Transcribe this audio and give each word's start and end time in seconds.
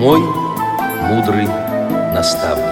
Мой 0.00 0.20
мудрый 0.20 1.46
наставник. 2.14 2.64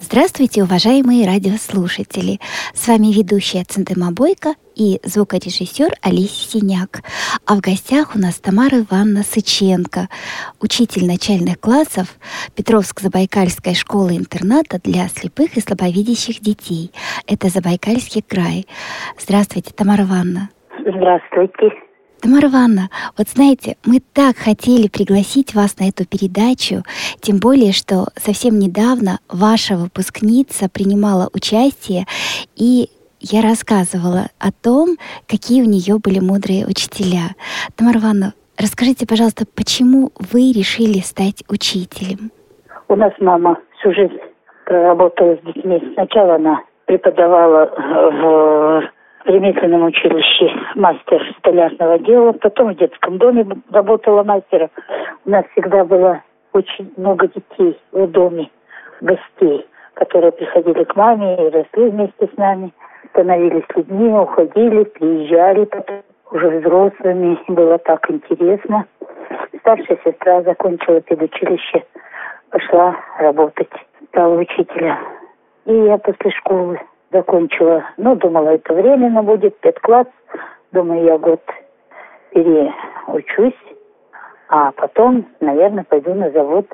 Здравствуйте, 0.00 0.62
уважаемые 0.62 1.26
радиослушатели! 1.26 2.40
С 2.72 2.86
вами 2.88 3.08
ведущая 3.08 3.64
Центема 3.64 4.10
Бойко 4.10 4.54
и 4.74 5.02
звукорежиссер 5.04 5.92
Олеся 6.00 6.48
Синяк. 6.48 7.02
А 7.44 7.56
в 7.56 7.60
гостях 7.60 8.16
у 8.16 8.18
нас 8.18 8.36
Тамара 8.36 8.80
Ивановна 8.80 9.22
Сыченко, 9.22 10.08
учитель 10.60 11.04
начальных 11.04 11.60
классов 11.60 12.08
Петровск-Забайкальской 12.54 13.74
школы-интерната 13.74 14.80
для 14.82 15.10
слепых 15.10 15.58
и 15.58 15.60
слабовидящих 15.60 16.40
детей. 16.40 16.90
Это 17.26 17.50
Забайкальский 17.50 18.22
край. 18.22 18.66
Здравствуйте, 19.20 19.72
Тамара 19.74 20.04
Ивановна. 20.04 20.48
Здравствуйте. 20.86 21.72
Тамара 22.20 22.48
Ивановна, 22.48 22.88
вот 23.16 23.28
знаете, 23.28 23.76
мы 23.86 24.00
так 24.00 24.36
хотели 24.36 24.88
пригласить 24.88 25.54
вас 25.54 25.78
на 25.78 25.88
эту 25.88 26.06
передачу, 26.06 26.82
тем 27.20 27.38
более, 27.38 27.72
что 27.72 28.06
совсем 28.16 28.58
недавно 28.58 29.18
ваша 29.30 29.76
выпускница 29.76 30.68
принимала 30.68 31.28
участие, 31.32 32.04
и 32.56 32.88
я 33.20 33.40
рассказывала 33.42 34.28
о 34.38 34.52
том, 34.52 34.96
какие 35.26 35.62
у 35.62 35.66
нее 35.66 35.98
были 35.98 36.20
мудрые 36.20 36.66
учителя. 36.66 37.34
Тамара 37.76 37.98
Ивановна, 37.98 38.34
расскажите, 38.58 39.06
пожалуйста, 39.06 39.44
почему 39.56 40.12
вы 40.32 40.52
решили 40.52 41.00
стать 41.00 41.44
учителем? 41.48 42.30
У 42.88 42.96
нас 42.96 43.12
мама 43.20 43.58
всю 43.78 43.92
жизнь 43.94 44.18
проработала 44.66 45.36
с 45.36 45.46
детьми. 45.46 45.82
Сначала 45.94 46.34
она 46.36 46.60
преподавала 46.86 47.70
в 48.12 48.82
в 48.82 49.03
ремесленном 49.24 49.84
училище 49.84 50.50
мастер 50.74 51.22
столярного 51.38 51.98
дела, 51.98 52.32
потом 52.32 52.74
в 52.74 52.76
детском 52.76 53.18
доме 53.18 53.46
работала 53.70 54.22
мастером. 54.22 54.70
У 55.24 55.30
нас 55.30 55.44
всегда 55.52 55.84
было 55.84 56.22
очень 56.52 56.92
много 56.96 57.28
детей 57.28 57.78
в 57.92 58.06
доме, 58.08 58.50
гостей, 59.00 59.66
которые 59.94 60.32
приходили 60.32 60.84
к 60.84 60.94
маме 60.96 61.34
и 61.34 61.50
росли 61.50 61.90
вместе 61.90 62.28
с 62.32 62.36
нами, 62.36 62.72
становились 63.10 63.64
людьми, 63.74 64.08
уходили, 64.12 64.84
приезжали 64.84 65.64
потом 65.64 66.02
уже 66.30 66.48
взрослыми. 66.60 67.38
Было 67.48 67.78
так 67.78 68.10
интересно. 68.10 68.86
Старшая 69.60 69.98
сестра 70.04 70.42
закончила 70.42 71.00
педучилище, 71.00 71.84
пошла 72.50 72.96
работать, 73.18 73.72
стала 74.08 74.36
учителя. 74.36 74.98
И 75.64 75.72
я 75.72 75.96
после 75.96 76.30
школы 76.32 76.78
закончила. 77.14 77.84
Ну, 77.96 78.16
думала, 78.16 78.50
это 78.50 78.74
временно 78.74 79.22
будет, 79.22 79.58
педкласс. 79.60 80.08
Думаю, 80.72 81.04
я 81.04 81.16
год 81.18 81.40
переучусь, 82.30 83.58
а 84.48 84.72
потом, 84.72 85.26
наверное, 85.40 85.84
пойду 85.84 86.12
на 86.14 86.30
завод 86.30 86.66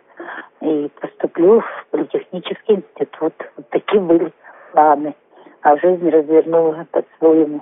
и 0.62 0.90
поступлю 1.00 1.60
в 1.60 1.86
политехнический 1.90 2.76
институт. 2.76 3.34
Вот 3.58 3.68
такие 3.68 4.00
были 4.00 4.32
планы. 4.72 5.14
А 5.62 5.76
жизнь 5.76 6.08
развернула 6.08 6.86
по-своему. 6.90 7.60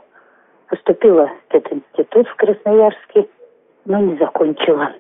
Поступила 0.69 1.27
в 1.27 1.55
этот 1.55 1.73
институт 1.73 2.29
в 2.29 2.37
Красноярске, 2.37 3.29
но 3.87 3.99
не 3.99 4.17
закончила 4.19 4.93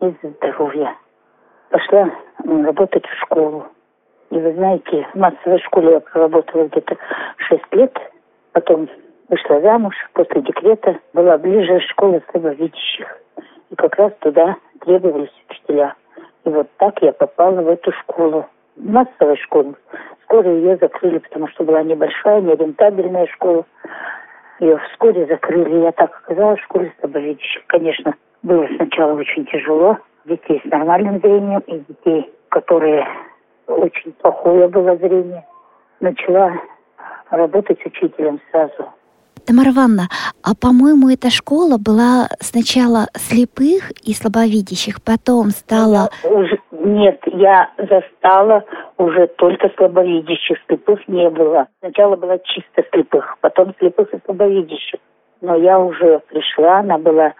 из-за 0.00 0.30
здоровья. 0.30 0.96
Пошла 1.68 2.10
работать 2.44 3.04
в 3.04 3.18
школу. 3.24 3.66
И 4.30 4.38
вы 4.38 4.52
знаете, 4.54 5.06
в 5.12 5.18
массовой 5.18 5.60
школе 5.60 5.92
я 5.92 6.00
проработала 6.00 6.64
где-то 6.64 6.96
6 7.36 7.62
лет, 7.72 7.96
потом 8.52 8.88
вышла 9.28 9.60
замуж, 9.60 9.94
после 10.14 10.42
декрета 10.42 10.98
была 11.12 11.38
ближе 11.38 11.80
школы 11.88 12.22
слабовидящих. 12.30 13.18
И 13.70 13.74
как 13.76 13.96
раз 13.96 14.12
туда 14.20 14.56
требовались 14.80 15.32
учителя. 15.48 15.94
И 16.44 16.48
вот 16.48 16.68
так 16.78 17.00
я 17.02 17.12
попала 17.12 17.60
в 17.60 17.68
эту 17.68 17.92
школу. 17.92 18.46
Массовая 18.76 19.36
школа. 19.36 19.74
Скоро 20.24 20.50
ее 20.50 20.76
закрыли, 20.76 21.18
потому 21.18 21.48
что 21.48 21.64
была 21.64 21.82
небольшая, 21.82 22.40
нерентабельная 22.40 23.26
школа. 23.26 23.64
Ее 24.60 24.78
вскоре 24.90 25.26
закрыли. 25.26 25.82
Я 25.82 25.92
так 25.92 26.14
оказалась 26.24 26.60
в 26.60 26.64
школе 26.64 26.92
слабовидящих. 27.00 27.66
Конечно, 27.66 28.14
было 28.42 28.66
сначала 28.76 29.14
очень 29.14 29.46
тяжело. 29.46 29.98
Детей 30.24 30.60
с 30.64 30.70
нормальным 30.70 31.20
зрением 31.20 31.60
и 31.66 31.78
детей, 31.78 32.32
которые 32.48 33.06
плохое 34.26 34.66
было 34.68 34.96
зрение. 34.96 35.44
Начала 36.00 36.52
работать 37.30 37.84
учителем 37.86 38.40
сразу. 38.50 38.92
Тамара 39.46 39.70
Ивановна, 39.70 40.08
а 40.42 40.56
по-моему, 40.60 41.08
эта 41.08 41.30
школа 41.30 41.78
была 41.78 42.26
сначала 42.40 43.06
слепых 43.14 43.92
и 44.02 44.12
слабовидящих, 44.12 45.00
потом 45.04 45.50
стала... 45.50 46.10
Я 46.24 46.30
уже, 46.30 46.58
нет, 46.72 47.20
я 47.26 47.70
застала 47.78 48.64
уже 48.98 49.28
только 49.38 49.70
слабовидящих, 49.76 50.58
слепых 50.66 51.06
не 51.06 51.30
было. 51.30 51.68
Сначала 51.78 52.16
была 52.16 52.38
чисто 52.38 52.82
слепых, 52.92 53.36
потом 53.40 53.72
слепых 53.78 54.12
и 54.12 54.18
слабовидящих. 54.24 54.98
Но 55.40 55.54
я 55.54 55.78
уже 55.78 56.18
пришла, 56.28 56.78
она 56.78 56.98
была 56.98 57.34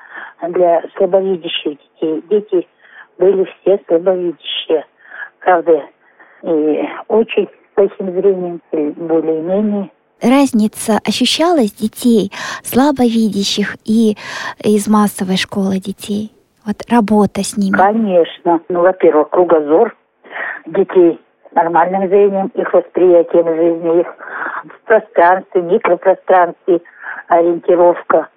для 0.49 0.85
слабовидящих 0.97 1.79
детей. 2.01 2.23
Дети 2.31 2.69
были 3.19 3.45
все 3.45 3.81
слабовидящие. 3.89 4.87
Правда, 5.41 5.83
и 6.43 6.83
очень 7.09 7.49
плохим 7.75 8.13
зрением, 8.13 8.61
более-менее. 8.73 9.91
Разница 10.23 10.99
ощущалась 11.07 11.73
детей, 11.73 12.33
слабовидящих 12.63 13.77
и 13.85 14.17
из 14.65 14.89
массовой 14.89 15.37
школы 15.37 15.79
детей? 15.79 16.33
Вот 16.65 16.77
работа 16.91 17.45
с 17.45 17.57
ними. 17.57 17.77
Конечно. 17.77 18.61
Ну, 18.69 18.81
во-первых, 18.81 19.29
кругозор 19.31 19.95
детей 20.67 21.21
с 21.51 21.55
нормальным 21.55 22.09
зрением, 22.09 22.51
их 22.55 22.73
восприятием 22.73 23.47
жизни, 23.47 24.01
их 24.01 24.07
в 24.65 24.87
пространстве, 24.87 25.63
микропространстве, 25.63 26.81
ориентировка. 27.29 28.29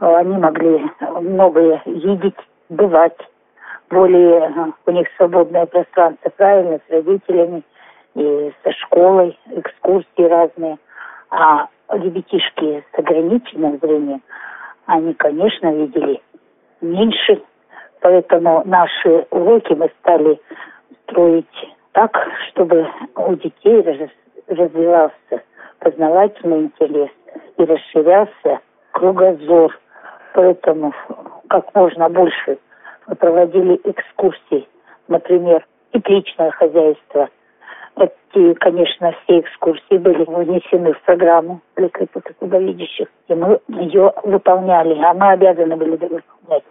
Они 0.00 0.36
могли 0.36 0.90
многое 1.20 1.80
видеть, 1.86 2.36
бывать 2.68 3.16
более 3.90 4.72
у 4.86 4.90
них 4.92 5.08
свободное 5.16 5.66
пространство, 5.66 6.30
правильно, 6.36 6.80
с 6.86 6.90
родителями 6.90 7.62
и 8.14 8.52
со 8.62 8.72
школой, 8.72 9.38
экскурсии 9.50 10.22
разные. 10.22 10.78
А 11.30 11.68
ребятишки 11.90 12.84
с 12.92 12.98
ограниченным 12.98 13.78
зрением, 13.78 14.22
они, 14.86 15.14
конечно, 15.14 15.72
видели 15.72 16.20
меньше, 16.80 17.42
поэтому 18.00 18.62
наши 18.64 19.26
уроки 19.30 19.72
мы 19.74 19.90
стали 20.00 20.40
строить 21.04 21.74
так, 21.92 22.16
чтобы 22.48 22.88
у 23.16 23.34
детей 23.34 24.08
развивался 24.48 25.42
познавательный 25.80 26.62
интерес 26.62 27.10
и 27.58 27.64
расширялся 27.64 28.60
кругозор. 28.92 29.78
Поэтому 30.32 30.92
как 31.48 31.74
можно 31.74 32.08
больше 32.08 32.58
проводили 33.16 33.80
экскурсии, 33.84 34.68
например, 35.08 35.66
тепличное 35.92 36.50
хозяйство. 36.50 37.28
Эти, 37.96 38.54
конечно, 38.54 39.12
все 39.24 39.40
экскурсии 39.40 39.98
были 39.98 40.24
внесены 40.24 40.92
в 40.92 41.02
программу 41.02 41.60
для 41.76 41.88
слепослабовидящих, 41.88 43.08
и 43.28 43.34
мы 43.34 43.60
ее 43.68 44.12
выполняли, 44.22 44.98
а 45.02 45.12
мы 45.14 45.32
обязаны 45.32 45.76
были 45.76 45.90
выполнять. 45.92 46.64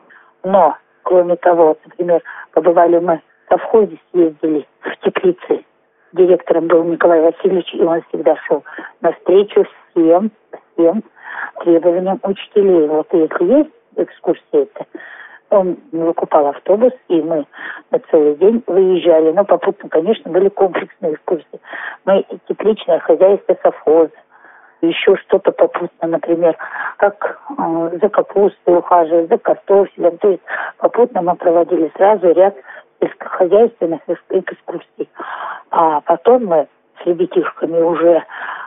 Но, 0.43 0.75
кроме 1.03 1.35
того, 1.35 1.77
например, 1.85 2.23
побывали 2.53 2.99
мы 2.99 3.21
в 3.45 3.49
совхозе, 3.49 3.97
съездили 4.11 4.65
в 4.81 5.05
теплицы. 5.05 5.65
Директором 6.13 6.67
был 6.67 6.83
Николай 6.85 7.21
Васильевич, 7.21 7.73
и 7.73 7.83
он 7.83 8.01
всегда 8.09 8.35
шел 8.47 8.63
навстречу 9.01 9.65
всем, 9.91 10.31
всем 10.73 11.03
требованиям 11.61 12.19
учителей. 12.23 12.87
Вот 12.87 13.07
если 13.11 13.57
есть 13.57 13.69
экскурсия, 13.97 14.43
это 14.63 14.85
он 15.49 15.77
выкупал 15.91 16.47
автобус, 16.47 16.93
и 17.07 17.21
мы 17.21 17.45
на 17.91 17.99
целый 18.11 18.35
день 18.35 18.63
выезжали. 18.67 19.31
Но 19.31 19.45
попутно, 19.45 19.89
конечно, 19.89 20.31
были 20.31 20.49
комплексные 20.49 21.13
экскурсии. 21.13 21.59
Мы 22.05 22.25
тепличное 22.47 22.99
хозяйство 22.99 23.57
совхоза, 23.61 24.11
еще 24.81 25.15
что-то 25.17 25.51
попутно, 25.51 26.07
например, 26.07 26.55
как 26.97 27.39
э, 27.57 27.97
за 28.01 28.09
капустой 28.09 28.77
ухаживать, 28.77 29.29
за 29.29 29.37
картофелем. 29.37 30.17
То 30.17 30.29
есть 30.29 30.43
попутно 30.77 31.21
мы 31.21 31.35
проводили 31.35 31.91
сразу 31.95 32.31
ряд 32.31 32.55
сельскохозяйственных 33.01 34.01
экскурсий. 34.29 35.09
А 35.71 36.01
потом 36.01 36.45
мы 36.45 36.67
с 37.01 37.05
ребятишками 37.05 37.81
уже 37.81 38.23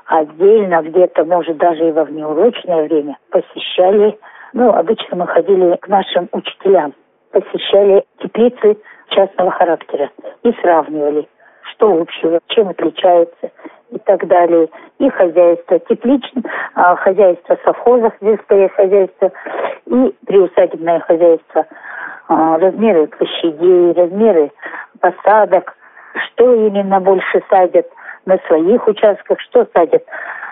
отдельно, 0.06 0.82
где-то, 0.82 1.24
может, 1.24 1.56
даже 1.56 1.88
и 1.88 1.92
во 1.92 2.04
внеурочное 2.04 2.84
время 2.84 3.18
посещали 3.30 4.18
ну, 4.52 4.70
обычно 4.70 5.16
мы 5.16 5.26
ходили 5.26 5.76
к 5.76 5.88
нашим 5.88 6.28
учителям, 6.32 6.94
посещали 7.30 8.04
теплицы 8.20 8.78
частного 9.08 9.50
характера 9.50 10.10
и 10.42 10.52
сравнивали, 10.60 11.28
что 11.72 12.00
общего, 12.00 12.40
чем 12.48 12.68
отличается. 12.68 13.50
и 13.92 13.98
так 13.98 14.26
далее, 14.26 14.70
и 14.98 15.10
хозяйство 15.10 15.78
тепличное, 15.80 16.42
а, 16.74 16.96
хозяйство 16.96 17.58
совхозов, 17.62 18.14
сельское 18.20 18.70
хозяйство 18.70 19.30
и 19.84 20.14
приусадебное 20.26 21.00
хозяйство, 21.00 21.66
а, 22.28 22.58
размеры 22.58 23.06
площадей, 23.08 23.92
размеры 23.92 24.50
посадок, 24.98 25.76
что 26.24 26.54
именно 26.54 27.00
больше 27.00 27.42
садят 27.50 27.86
на 28.24 28.38
своих 28.46 28.86
участках, 28.88 29.38
что 29.40 29.66
садят 29.74 30.04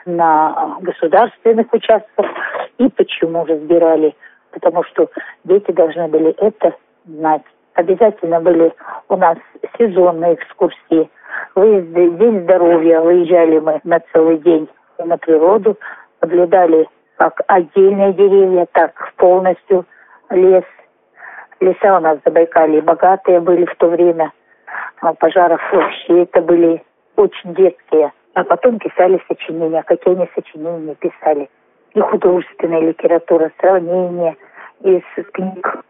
на 0.05 0.77
государственных 0.81 1.73
участках 1.73 2.27
и 2.81 2.89
почему 2.89 3.45
разбирали. 3.45 4.17
Потому 4.51 4.83
что 4.85 5.09
дети 5.45 5.71
должны 5.71 6.09
были 6.09 6.31
это 6.39 6.75
знать. 7.05 7.45
Обязательно 7.75 8.41
были 8.41 8.73
у 9.09 9.17
нас 9.17 9.39
сезонные 9.79 10.35
экскурсии– 10.35 11.09
выезды, 11.55 12.11
день 12.11 12.43
здоровья, 12.43 13.01
выезжали 13.01 13.59
мы 13.59 13.81
на 13.85 14.01
целый 14.13 14.39
день 14.39 14.69
на 14.99 15.17
природу, 15.17 15.79
наблюдали 16.21 16.89
как 17.17 17.41
отдельные 17.47 18.13
деревья, 18.13 18.67
так 18.73 19.13
полностью 19.17 19.87
лес. 20.31 20.65
Леса 21.61 21.99
у 21.99 22.01
нас 22.01 22.19
в 22.19 22.23
Забайкалье 22.25 22.81
богатые 22.81 23.41
были 23.41 23.67
в 23.67 23.75
то 23.77 23.89
время. 23.89 24.33
А 25.01 25.13
пожаров 25.15 25.61
вообще 25.73 26.23
это 26.23 26.41
были 26.41 26.83
очень 27.17 27.55
детские. 27.55 28.13
А 28.35 28.45
потом 28.45 28.79
писали 28.79 29.21
сочинения. 29.29 29.83
Какие 29.83 30.15
они 30.15 30.29
сочинения 30.35 30.95
писали? 30.95 31.51
И 31.95 32.01
художественная 32.01 32.81
литература, 32.81 33.51
сравнения 33.61 34.37
из 34.83 35.03
книг. 35.33 35.85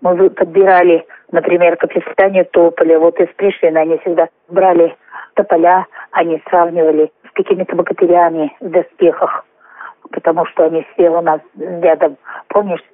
Мы 0.00 0.30
подбирали 0.30 1.06
например, 1.32 1.76
к 1.76 1.84
описанию 1.84 2.46
тополя. 2.46 2.98
Вот 2.98 3.18
из 3.20 3.28
Пришвина 3.36 3.80
они 3.80 3.98
всегда 3.98 4.28
брали 4.48 4.96
тополя, 5.34 5.86
они 6.10 6.42
сравнивали 6.48 7.12
с 7.28 7.32
какими-то 7.32 7.76
богатырями 7.76 8.54
в 8.60 8.68
доспехах, 8.70 9.44
потому 10.10 10.46
что 10.46 10.64
они 10.64 10.86
все 10.92 11.10
у 11.10 11.20
нас 11.20 11.40
рядом. 11.56 12.16
Помнишь, 12.48 12.84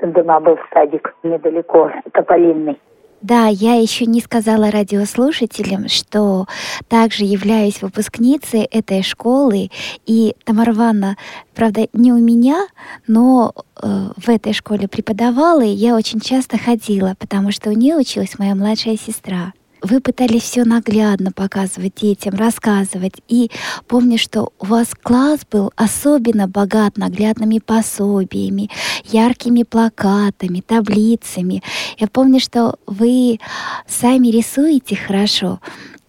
дома 0.00 0.40
был 0.40 0.58
садик 0.72 1.14
недалеко, 1.22 1.90
тополинный. 2.12 2.80
Да, 3.22 3.46
я 3.46 3.74
еще 3.74 4.04
не 4.06 4.20
сказала 4.20 4.72
радиослушателям, 4.72 5.88
что 5.88 6.46
также 6.88 7.24
являюсь 7.24 7.80
выпускницей 7.80 8.62
этой 8.62 9.02
школы, 9.02 9.70
и 10.06 10.34
Тамара 10.44 10.72
Ивановна, 10.72 11.16
правда, 11.54 11.86
не 11.92 12.12
у 12.12 12.18
меня, 12.18 12.66
но 13.06 13.54
э, 13.80 14.10
в 14.16 14.28
этой 14.28 14.52
школе 14.52 14.88
преподавала, 14.88 15.62
и 15.62 15.68
я 15.68 15.94
очень 15.94 16.18
часто 16.18 16.58
ходила, 16.58 17.14
потому 17.16 17.52
что 17.52 17.70
у 17.70 17.74
нее 17.74 17.96
училась 17.96 18.38
моя 18.40 18.56
младшая 18.56 18.96
сестра 18.96 19.52
вы 19.82 20.00
пытались 20.00 20.42
все 20.42 20.64
наглядно 20.64 21.30
показывать 21.32 21.94
детям, 21.96 22.34
рассказывать. 22.34 23.20
И 23.28 23.50
помню, 23.88 24.16
что 24.16 24.50
у 24.60 24.66
вас 24.66 24.94
класс 24.94 25.44
был 25.50 25.72
особенно 25.76 26.46
богат 26.46 26.96
наглядными 26.96 27.58
пособиями, 27.58 28.68
яркими 29.04 29.64
плакатами, 29.64 30.60
таблицами. 30.60 31.62
Я 31.98 32.06
помню, 32.06 32.38
что 32.38 32.76
вы 32.86 33.38
сами 33.86 34.28
рисуете 34.28 34.96
хорошо. 34.96 35.58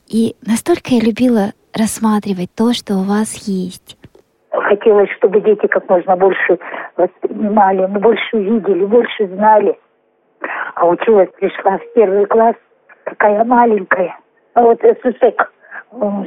И 0.08 0.36
настолько 0.46 0.94
я 0.94 1.02
любила 1.02 1.54
рассматривать 1.74 2.52
то, 2.56 2.74
что 2.74 2.96
у 2.96 3.04
вас 3.04 3.48
есть. 3.48 3.98
Хотелось, 4.52 5.10
чтобы 5.18 5.42
дети 5.42 5.66
как 5.66 5.90
можно 5.90 6.16
больше 6.16 6.60
воспринимали, 6.96 7.88
больше 7.88 8.38
видели, 8.38 8.86
больше 8.86 9.28
знали. 9.28 9.80
А 10.76 10.86
училась, 10.86 11.30
пришла 11.40 11.80
в 11.80 11.94
первый 11.96 12.28
класс– 12.28 12.56
такая 13.06 13.44
маленькая. 13.44 14.18
А 14.54 14.62
вот 14.62 14.80
СССР, 14.82 15.50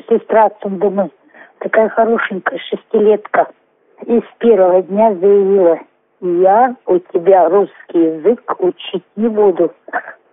сестра 0.09 0.51
Цундумы, 0.61 1.11
такая 1.59 1.89
хорошенькая 1.89 2.59
шестилетка. 2.59 3.49
И 4.07 4.19
с 4.21 4.39
первого 4.39 4.83
дня 4.83 5.15
заявила, 5.15 5.79
я 6.21 6.75
у 6.87 6.99
тебя 6.99 7.49
русский 7.49 7.99
язык 7.99 8.55
учить 8.59 9.05
не 9.17 9.29
буду. 9.29 9.73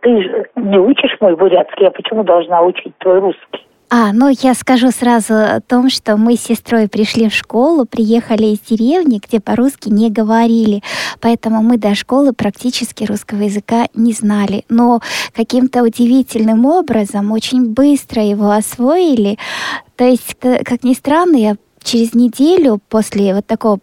Ты 0.02 0.22
же 0.22 0.50
не 0.56 0.78
учишь 0.78 1.16
мой 1.22 1.36
бурятский, 1.36 1.86
я 1.86 1.92
почему 1.92 2.24
должна 2.24 2.62
учить 2.62 2.98
твой 2.98 3.20
русский? 3.20 3.66
А, 3.96 4.12
ну 4.12 4.28
я 4.28 4.56
скажу 4.56 4.90
сразу 4.90 5.36
о 5.36 5.62
том, 5.62 5.88
что 5.92 6.18
мы 6.18 6.36
с 6.36 6.42
сестрой 6.42 6.90
пришли 6.90 7.30
в 7.30 7.34
школу, 7.34 7.86
приехали 7.86 8.46
из 8.46 8.60
деревни, 8.62 9.22
где 9.24 9.40
по-русски 9.40 9.90
не 9.90 10.10
говорили, 10.10 10.82
поэтому 11.22 11.62
мы 11.62 11.78
до 11.78 11.94
школы 11.94 12.34
практически 12.34 13.04
русского 13.04 13.44
языка 13.44 13.86
не 13.94 14.14
знали. 14.14 14.64
Но 14.68 15.02
каким-то 15.36 15.84
удивительным 15.84 16.66
образом 16.66 17.32
очень 17.32 17.72
быстро 17.72 18.24
его 18.24 18.50
освоили. 18.50 19.38
То 19.96 20.06
есть, 20.06 20.40
как 20.40 20.84
ни 20.84 20.96
странно, 20.96 21.36
я 21.36 21.56
через 21.84 22.16
неделю 22.16 22.80
после 22.90 23.36
вот 23.36 23.46
такого 23.46 23.78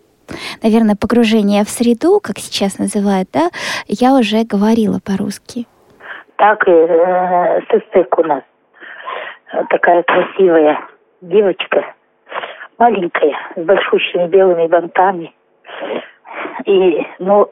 наверное, 0.61 0.97
погружения 0.97 1.65
в 1.65 1.69
среду, 1.69 2.19
как 2.21 2.41
сейчас 2.41 2.79
называют, 2.79 3.29
да, 3.33 3.51
я 3.87 4.15
уже 4.15 4.43
говорила 4.43 4.99
по-русски. 4.99 5.69
Так 6.37 6.67
э, 6.67 7.61
сыстык 7.71 8.19
у 8.19 8.23
нас 8.25 8.43
такая 9.69 10.02
красивая 10.02 10.81
девочка, 11.20 11.85
маленькая, 12.79 13.37
с 13.56 13.62
большущими 13.62 14.26
белыми 14.29 14.67
бантами. 14.67 15.35
И, 16.64 17.06
ну, 17.19 17.50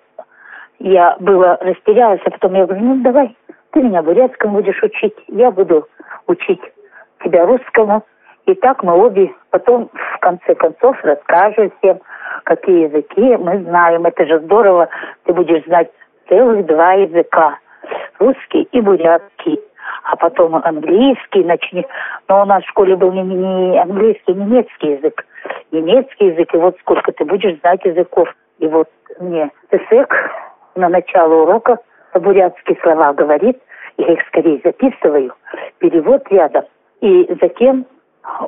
я 0.79 1.17
была 1.19 1.57
растерялась, 1.61 2.21
а 2.25 2.31
потом 2.31 2.55
я 2.55 2.67
говорю, 2.67 2.85
ну, 2.85 3.03
давай, 3.03 3.37
ты 3.73 3.83
меня 3.83 4.03
бурятскому 4.03 4.55
будешь 4.55 4.83
учить, 4.83 5.15
я 5.29 5.51
буду 5.51 5.87
учить 6.27 6.61
тебя 7.25 7.47
русскому. 7.47 8.05
И 8.47 8.55
так 8.55 8.83
мы 8.83 8.95
обе 8.95 9.31
потом, 9.51 9.91
в 9.93 10.19
конце 10.21 10.55
концов, 10.55 10.97
расскажем 11.03 11.71
всем, 11.79 12.01
какие 12.45 12.85
языки 12.85 13.37
мы 13.37 13.63
знаем. 13.65 14.07
Это 14.07 14.25
же 14.25 14.41
здорово, 14.41 14.89
ты 15.25 15.35
будешь 15.35 15.65
знать 15.65 15.91
целых 16.29 16.65
два 16.67 16.93
языка, 16.95 17.59
русский 18.19 18.63
и 18.73 18.81
бурятский 18.81 19.61
а 20.11 20.17
потом 20.17 20.57
английский 20.57 21.45
начни. 21.45 21.87
Но 22.29 22.43
у 22.43 22.45
нас 22.47 22.65
в 22.65 22.69
школе 22.69 22.97
был 22.97 23.13
не, 23.13 23.23
не 23.23 23.79
английский, 23.79 24.33
а 24.33 24.35
немецкий 24.35 24.93
язык. 24.93 25.27
Немецкий 25.71 26.27
язык, 26.27 26.55
и 26.55 26.57
вот 26.57 26.77
сколько 26.81 27.13
ты 27.13 27.25
будешь 27.25 27.59
знать 27.61 27.85
языков. 27.85 28.29
И 28.59 28.67
вот 28.67 28.89
мне 29.21 29.51
ТСЭК 29.71 30.15
на 30.77 30.89
начало 30.89 31.43
урока 31.43 31.79
бурятские 32.15 32.79
слова 32.83 33.13
говорит, 33.13 33.59
я 33.99 34.13
их 34.15 34.21
скорее 34.29 34.61
записываю, 34.65 35.35
перевод 35.79 36.23
рядом. 36.31 36.65
И 37.03 37.29
затем 37.43 37.85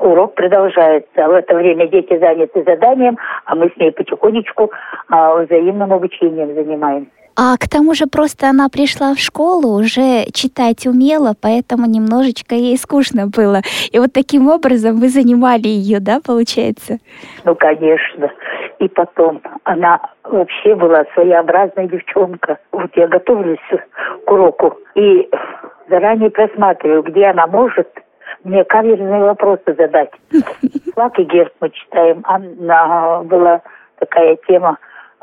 урок 0.01 0.35
продолжается. 0.35 1.29
В 1.29 1.33
это 1.33 1.55
время 1.55 1.88
дети 1.88 2.19
заняты 2.19 2.64
заданием, 2.64 3.19
а 3.45 3.55
мы 3.55 3.69
с 3.69 3.76
ней 3.76 3.93
потихонечку 3.93 4.71
а, 5.11 5.35
взаимным 5.43 5.93
обучением 5.93 6.55
занимаемся. 6.55 7.20
А 7.42 7.56
к 7.56 7.70
тому 7.70 7.94
же 7.94 8.04
просто 8.06 8.50
она 8.50 8.68
пришла 8.68 9.14
в 9.14 9.18
школу, 9.18 9.80
уже 9.80 10.26
читать 10.35 10.87
умела, 10.87 11.32
поэтому 11.40 11.87
немножечко 11.87 12.54
ей 12.54 12.76
скучно 12.76 13.28
было. 13.28 13.62
И 13.90 13.99
вот 13.99 14.12
таким 14.12 14.49
образом 14.50 15.00
вы 15.00 15.09
занимали 15.09 15.68
ее, 15.68 16.00
да, 16.00 16.20
получается? 16.20 16.99
Ну, 17.47 17.54
конечно. 17.54 18.30
И 18.78 18.88
потом, 18.88 19.40
она 19.64 20.00
вообще 20.23 20.75
была 20.75 21.06
своеобразная 21.14 21.88
девчонка. 21.88 22.59
Вот 22.73 22.90
я 22.94 23.09
готовлюсь 23.09 23.59
к 24.26 24.30
уроку 24.30 24.76
и 24.94 25.26
заранее 25.88 26.28
просматриваю, 26.28 27.02
где 27.04 27.25
она 27.25 27.47
может 27.47 27.88
мне 28.44 28.64
каверзные 28.64 29.23
вопросы 29.23 29.75
задать. 29.78 30.11
Флаг 30.94 31.18
и 31.18 31.25
герб 31.25 31.54
мы 31.61 31.70
читаем. 31.70 32.20
Она 32.25 33.23
была 33.23 33.62
такая 33.99 34.37
тема 34.47 34.76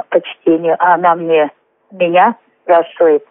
по 0.10 0.20
чтению, 0.20 0.78
а 0.80 0.96
она 0.96 1.14
мне 1.14 1.52
меня 1.92 2.36
спрашивает, 2.64 3.26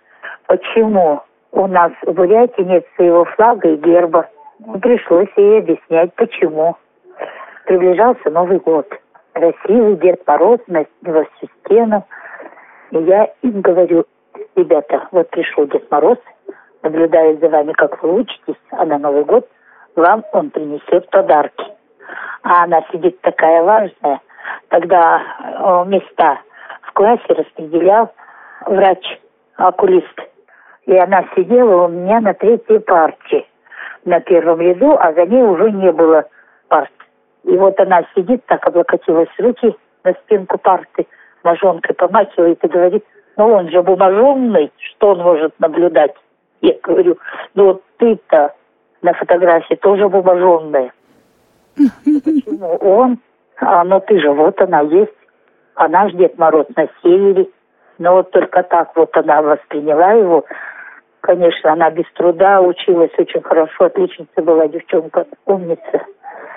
почему 0.47 1.23
у 1.53 1.67
нас 1.67 1.93
в 2.03 2.13
Бурятии 2.13 2.63
нет 2.63 2.87
своего 2.97 3.25
флага 3.25 3.69
и 3.69 3.77
герба. 3.77 4.29
Пришлось 4.81 5.29
ей 5.37 5.59
объяснять, 5.59 6.15
почему. 6.15 6.77
Приближался 7.65 8.31
Новый 8.31 8.59
год. 8.59 8.89
Красивый 9.33 9.97
Дед 9.97 10.27
Мороз 10.27 10.61
на 10.67 10.87
во 11.03 11.25
всю 11.25 11.49
стену. 11.61 12.07
И 12.91 12.99
я 12.99 13.31
им 13.43 13.61
говорю, 13.61 14.07
ребята, 14.55 15.09
вот 15.11 15.29
пришел 15.31 15.67
Дед 15.67 15.91
Мороз, 15.91 16.19
наблюдает 16.83 17.41
за 17.41 17.49
вами, 17.49 17.73
как 17.73 18.03
вы 18.03 18.21
учитесь, 18.21 18.61
а 18.71 18.85
на 18.87 18.99
Новый 18.99 19.25
год 19.25 19.49
вам 19.95 20.25
он 20.33 20.51
принесет 20.51 21.11
подарки. 21.11 21.65
А 22.43 22.65
она 22.65 22.83
сидит 22.93 23.21
такая 23.21 23.63
важная, 23.63 24.21
когда 24.69 25.85
места 25.87 26.39
в 26.83 26.93
классе 26.93 27.25
распределял 27.29 28.13
врач-окулист. 28.65 30.21
И 30.87 30.97
она 30.97 31.25
сидела 31.35 31.85
у 31.85 31.89
меня 31.89 32.21
на 32.21 32.35
третьей 32.35 32.79
парте, 32.79 33.47
на 34.05 34.21
первом 34.21 34.61
ряду, 34.61 34.97
а 34.99 35.13
за 35.13 35.27
ней 35.27 35.43
уже 35.43 35.71
не 35.73 35.91
было 35.93 36.25
парт. 36.69 36.93
И 37.45 37.57
вот 37.57 37.79
она 37.81 38.03
сидит, 38.15 38.45
так 38.47 38.67
облокотилась 38.67 39.29
руки 39.39 39.77
на 40.05 40.13
спинку 40.13 40.59
парты, 40.59 41.07
ножонкой 41.43 41.95
помахивает 41.95 42.63
и 42.65 42.69
говорит, 42.69 43.05
ну 43.37 43.53
он 43.53 43.71
же 43.71 43.83
бумажонный, 43.83 44.73
что 44.77 45.11
он 45.11 45.19
может 45.19 45.59
наблюдать? 45.61 46.15
Я 46.61 46.75
говорю, 46.83 47.19
ну 47.55 47.65
вот 47.67 47.83
ты-то 47.99 48.55
на 49.03 49.13
фотографии 49.13 49.75
тоже 49.75 50.09
бумажонная. 50.09 50.93
Почему 51.77 52.77
он? 52.77 53.19
А, 53.59 53.85
ну 53.85 54.01
ты 54.01 54.19
же, 54.21 54.31
вот 54.31 54.61
она 54.61 54.81
есть. 54.81 55.13
Она 55.75 56.09
ж 56.09 56.13
Дед 56.15 56.39
Мороз 56.39 56.67
на 56.75 56.89
севере. 57.03 57.49
Но 57.99 58.17
вот 58.17 58.31
только 58.31 58.63
так 58.63 58.95
вот 58.97 59.17
она 59.17 59.43
восприняла 59.43 60.13
его. 60.13 60.45
Конечно, 61.21 61.73
она 61.73 61.91
без 61.91 62.05
труда 62.13 62.61
училась 62.61 63.11
очень 63.19 63.43
хорошо, 63.43 63.87
отличница 63.87 64.43
была 64.43 64.69
девчонка, 64.69 65.27
умница. 65.45 66.03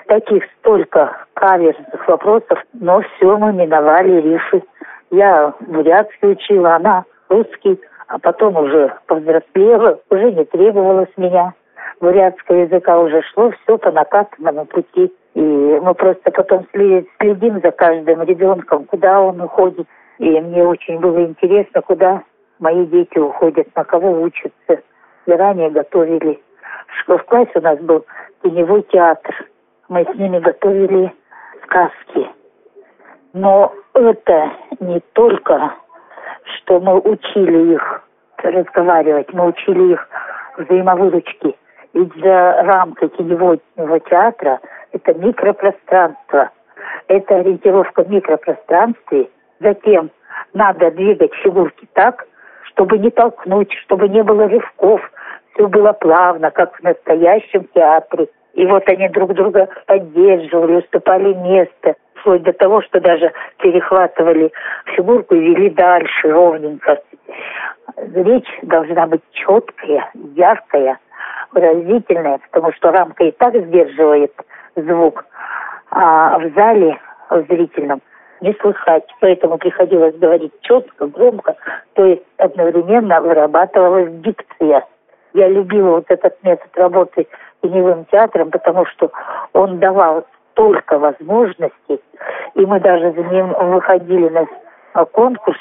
Таких 0.06 0.44
столько 0.58 1.26
каверзных 1.34 2.06
вопросов, 2.06 2.62
но 2.74 3.00
все 3.00 3.36
мы 3.36 3.52
миновали 3.52 4.20
рифы. 4.20 4.62
Я 5.10 5.54
бурятский 5.60 6.32
учила, 6.32 6.76
она 6.76 7.04
русский, 7.28 7.80
а 8.08 8.18
потом 8.18 8.56
уже 8.56 8.92
повзрослела, 9.06 10.00
уже 10.10 10.32
не 10.32 10.44
требовалось 10.44 11.12
меня. 11.16 11.54
Бурятского 12.00 12.56
языка 12.56 12.98
уже 12.98 13.22
шло 13.32 13.50
все 13.50 13.78
по 13.78 13.90
накатанному 13.90 14.66
пути. 14.66 15.12
И 15.34 15.40
мы 15.40 15.94
просто 15.94 16.30
потом 16.30 16.66
следим 16.72 17.60
за 17.60 17.70
каждым 17.70 18.22
ребенком, 18.22 18.84
куда 18.84 19.20
он 19.20 19.40
уходит. 19.40 19.86
И 20.20 20.38
мне 20.38 20.62
очень 20.62 21.00
было 21.00 21.24
интересно, 21.24 21.80
куда 21.80 22.22
мои 22.58 22.84
дети 22.84 23.16
уходят, 23.16 23.74
на 23.74 23.84
кого 23.84 24.20
учатся. 24.20 24.82
И 25.24 25.32
ранее 25.32 25.70
готовили. 25.70 26.42
В 27.06 27.18
классе 27.20 27.52
у 27.54 27.60
нас 27.62 27.78
был 27.78 28.04
теневой 28.42 28.82
театр. 28.82 29.34
Мы 29.88 30.04
с 30.04 30.14
ними 30.18 30.38
готовили 30.38 31.10
сказки. 31.64 32.28
Но 33.32 33.72
это 33.94 34.52
не 34.80 35.00
только, 35.14 35.72
что 36.44 36.80
мы 36.80 37.00
учили 37.00 37.74
их 37.74 38.02
разговаривать, 38.42 39.32
мы 39.32 39.46
учили 39.46 39.94
их 39.94 40.08
взаимовыручки. 40.58 41.56
Ведь 41.94 42.14
за 42.16 42.62
рамкой 42.64 43.08
теневого 43.08 44.00
театра 44.00 44.60
это 44.92 45.14
микропространство. 45.14 46.50
Это 47.08 47.36
ориентировка 47.36 48.04
в 48.04 48.10
микропространстве. 48.10 49.30
Затем 49.60 50.10
надо 50.54 50.90
двигать 50.90 51.34
фигурки 51.36 51.86
так, 51.92 52.26
чтобы 52.64 52.98
не 52.98 53.10
толкнуть, 53.10 53.72
чтобы 53.84 54.08
не 54.08 54.22
было 54.22 54.48
рывков. 54.48 55.00
Все 55.54 55.68
было 55.68 55.92
плавно, 55.92 56.50
как 56.50 56.78
в 56.78 56.82
настоящем 56.82 57.66
театре. 57.74 58.28
И 58.54 58.66
вот 58.66 58.88
они 58.88 59.08
друг 59.08 59.34
друга 59.34 59.68
поддерживали, 59.86 60.76
уступали 60.76 61.34
место, 61.34 61.94
вплоть 62.14 62.42
до 62.42 62.52
того, 62.52 62.82
что 62.82 63.00
даже 63.00 63.32
перехватывали 63.58 64.52
фигурку 64.96 65.34
и 65.34 65.40
вели 65.40 65.70
дальше 65.70 66.30
ровненько. 66.30 67.00
Речь 68.14 68.48
должна 68.62 69.06
быть 69.06 69.22
четкая, 69.32 70.10
яркая, 70.34 70.98
выразительная, 71.52 72.40
потому 72.50 72.72
что 72.72 72.92
рамка 72.92 73.24
и 73.24 73.30
так 73.32 73.54
сдерживает 73.54 74.32
звук, 74.74 75.24
а 75.90 76.38
в 76.38 76.54
зале, 76.54 76.98
в 77.28 77.42
зрительном, 77.48 78.00
не 78.40 78.54
слыхать. 78.54 79.04
Поэтому 79.20 79.58
приходилось 79.58 80.16
говорить 80.16 80.52
четко, 80.62 81.06
громко, 81.06 81.56
то 81.94 82.04
есть 82.04 82.22
одновременно 82.38 83.20
вырабатывалась 83.20 84.10
дикция. 84.20 84.86
Я 85.32 85.48
любила 85.48 85.96
вот 85.96 86.06
этот 86.08 86.42
метод 86.42 86.68
работы 86.74 87.26
теневым 87.62 88.04
театром, 88.06 88.50
потому 88.50 88.86
что 88.86 89.10
он 89.52 89.78
давал 89.78 90.24
столько 90.52 90.98
возможностей, 90.98 92.00
и 92.54 92.66
мы 92.66 92.80
даже 92.80 93.12
за 93.12 93.22
ним 93.22 93.52
выходили 93.52 94.28
на 94.28 95.04
конкурсы 95.04 95.60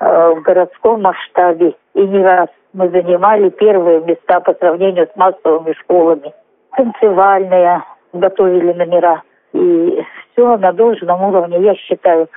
э, 0.00 0.30
в 0.30 0.42
городском 0.42 1.02
масштабе, 1.02 1.74
и 1.94 2.06
не 2.06 2.22
раз 2.22 2.48
мы 2.72 2.88
занимали 2.88 3.50
первые 3.50 4.00
места 4.00 4.40
по 4.40 4.54
сравнению 4.54 5.08
с 5.12 5.16
массовыми 5.16 5.72
школами. 5.74 6.32
Танцевальные, 6.76 7.82
готовили 8.12 8.72
номера. 8.72 9.22
И 9.52 10.02
все 10.32 10.56
на 10.56 10.72
должном 10.72 11.22
уровне, 11.22 11.60
я 11.62 11.74
считаю, 11.74 12.28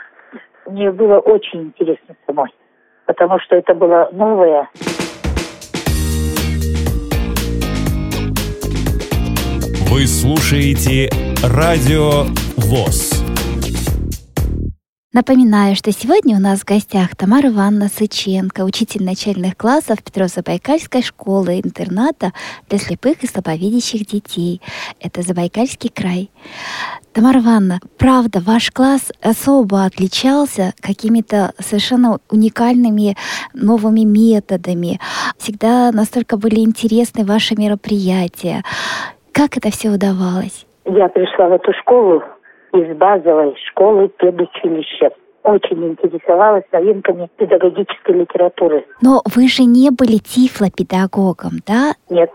мне 0.65 0.91
было 0.91 1.19
очень 1.19 1.61
интересно 1.63 2.15
самой. 2.25 2.49
Потому 3.05 3.39
что 3.39 3.55
это 3.55 3.73
было 3.73 4.09
новое. 4.11 4.69
Вы 9.89 10.07
слушаете 10.07 11.09
Радио 11.43 12.23
ВОЗ. 12.57 13.20
Напоминаю, 15.13 15.75
что 15.75 15.91
сегодня 15.91 16.37
у 16.37 16.39
нас 16.39 16.61
в 16.61 16.65
гостях 16.65 17.17
Тамара 17.17 17.49
Ивановна 17.49 17.89
Сыченко, 17.89 18.61
учитель 18.61 19.03
начальных 19.03 19.57
классов 19.57 20.01
Петро-Забайкальской 20.01 21.01
школы-интерната 21.01 22.31
для 22.69 22.77
слепых 22.79 23.21
и 23.21 23.27
слабовидящих 23.27 24.07
детей. 24.07 24.61
Это 25.01 25.21
Забайкальский 25.21 25.89
край. 25.93 26.31
Тамара 27.11 27.41
Ивановна, 27.41 27.81
правда, 27.97 28.39
ваш 28.39 28.71
класс 28.71 29.11
особо 29.21 29.83
отличался 29.83 30.71
какими-то 30.79 31.51
совершенно 31.59 32.19
уникальными 32.29 33.17
новыми 33.53 34.05
методами. 34.05 35.01
Всегда 35.37 35.91
настолько 35.91 36.37
были 36.37 36.61
интересны 36.61 37.25
ваши 37.25 37.55
мероприятия. 37.57 38.63
Как 39.33 39.57
это 39.57 39.71
все 39.71 39.89
удавалось? 39.89 40.65
Я 40.85 41.09
пришла 41.09 41.49
в 41.49 41.51
эту 41.51 41.73
школу 41.73 42.23
из 42.73 42.97
базовой 42.97 43.55
школы 43.69 44.09
педучилища. 44.09 45.11
Очень 45.43 45.87
интересовалась 45.89 46.63
новинками 46.71 47.27
педагогической 47.37 48.15
литературы. 48.15 48.85
Но 49.01 49.21
вы 49.35 49.47
же 49.47 49.63
не 49.63 49.89
были 49.89 50.17
тифлопедагогом, 50.17 51.59
да? 51.65 51.93
Нет. 52.09 52.31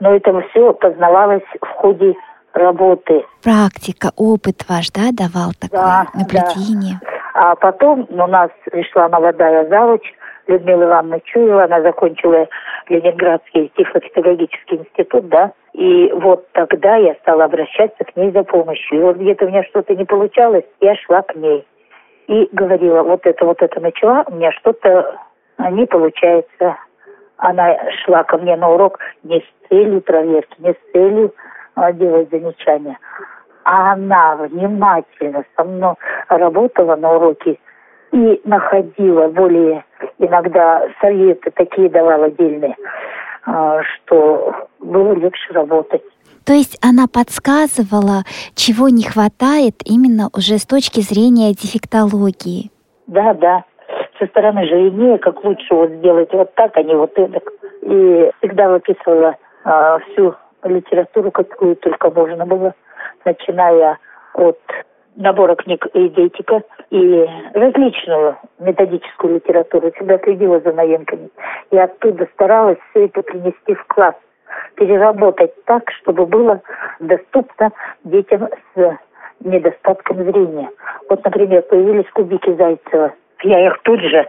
Но 0.00 0.14
это 0.14 0.38
все 0.50 0.72
познавалось 0.74 1.42
в 1.60 1.66
ходе 1.66 2.14
работы. 2.52 3.24
Практика, 3.42 4.12
опыт 4.16 4.64
ваш, 4.68 4.90
да, 4.90 5.12
давал 5.12 5.52
такое 5.58 5.80
да, 5.80 6.06
наблюдение? 6.14 7.00
Да. 7.02 7.08
А 7.34 7.54
потом 7.54 8.06
у 8.10 8.26
нас 8.26 8.50
пришла 8.70 9.08
молодая 9.08 9.68
завуч 9.68 10.02
Людмила 10.46 10.84
Ивановна 10.84 11.20
Чуева, 11.24 11.64
она 11.64 11.80
закончила 11.80 12.48
Ленинградский 12.88 13.72
тифлопедагогический 13.76 14.78
институт, 14.78 15.28
да, 15.28 15.52
и 15.72 16.10
вот 16.12 16.46
тогда 16.52 16.96
я 16.96 17.14
стала 17.16 17.44
обращаться 17.44 18.04
к 18.04 18.16
ней 18.16 18.30
за 18.32 18.42
помощью. 18.42 18.98
И 18.98 19.02
вот 19.02 19.16
где-то 19.16 19.46
у 19.46 19.48
меня 19.48 19.62
что-то 19.64 19.94
не 19.94 20.04
получалось, 20.04 20.64
я 20.80 20.94
шла 20.96 21.22
к 21.22 21.34
ней. 21.36 21.64
И 22.26 22.48
говорила, 22.52 23.02
вот 23.02 23.26
это, 23.26 23.44
вот 23.44 23.62
это 23.62 23.80
начала, 23.80 24.24
у 24.26 24.34
меня 24.34 24.52
что-то 24.52 25.18
не 25.70 25.86
получается. 25.86 26.76
Она 27.36 27.76
шла 28.04 28.24
ко 28.24 28.38
мне 28.38 28.56
на 28.56 28.70
урок 28.70 28.98
не 29.22 29.40
с 29.40 29.68
целью 29.68 30.00
проверки, 30.00 30.54
не 30.58 30.72
с 30.72 30.92
целью 30.92 31.34
а, 31.74 31.92
делать 31.92 32.30
замечания. 32.30 32.98
А 33.64 33.92
она 33.92 34.36
внимательно 34.36 35.44
со 35.56 35.64
мной 35.64 35.94
работала 36.28 36.96
на 36.96 37.14
уроке 37.14 37.58
и 38.12 38.40
находила 38.44 39.28
более 39.28 39.84
иногда 40.18 40.86
советы 41.00 41.50
такие 41.50 41.88
давала 41.88 42.26
отдельные, 42.26 42.76
что 43.42 44.68
было 44.80 45.12
легче 45.12 45.52
работать. 45.52 46.02
То 46.44 46.52
есть 46.54 46.78
она 46.84 47.06
подсказывала, 47.06 48.24
чего 48.54 48.88
не 48.88 49.04
хватает 49.04 49.76
именно 49.84 50.30
уже 50.36 50.58
с 50.58 50.66
точки 50.66 51.00
зрения 51.00 51.52
дефектологии. 51.52 52.70
Да, 53.06 53.34
да. 53.34 53.64
Со 54.18 54.26
стороны 54.26 54.66
же 54.66 54.88
идея, 54.88 55.18
как 55.18 55.44
лучше 55.44 55.74
вот 55.74 55.90
сделать 55.90 56.32
вот 56.32 56.54
так, 56.54 56.76
а 56.76 56.82
не 56.82 56.94
вот 56.94 57.12
это. 57.16 57.40
И 57.82 58.30
всегда 58.38 58.68
выписывала 58.68 59.36
а, 59.64 59.98
всю 59.98 60.34
литературу, 60.64 61.30
какую 61.30 61.76
только 61.76 62.10
можно 62.10 62.46
было, 62.46 62.74
начиная 63.24 63.98
от 64.34 64.58
набора 65.16 65.54
книг 65.54 65.86
идентика 65.94 66.62
и 66.90 67.26
различную 67.54 68.36
методическую 68.58 69.34
литературу. 69.34 69.92
Всегда 69.92 70.18
следила 70.18 70.60
за 70.60 70.72
новинками. 70.72 71.30
И 71.70 71.78
оттуда 71.78 72.28
старалась 72.34 72.78
все 72.90 73.06
это 73.06 73.22
принести 73.22 73.74
в 73.74 73.84
класс. 73.86 74.14
Переработать 74.76 75.52
так, 75.64 75.90
чтобы 76.00 76.26
было 76.26 76.60
доступно 77.00 77.70
детям 78.04 78.48
с 78.74 78.98
недостатком 79.44 80.24
зрения. 80.24 80.70
Вот, 81.08 81.24
например, 81.24 81.62
появились 81.62 82.10
кубики 82.12 82.52
Зайцева. 82.54 83.14
Я 83.42 83.66
их 83.66 83.80
тут 83.82 84.00
же 84.00 84.26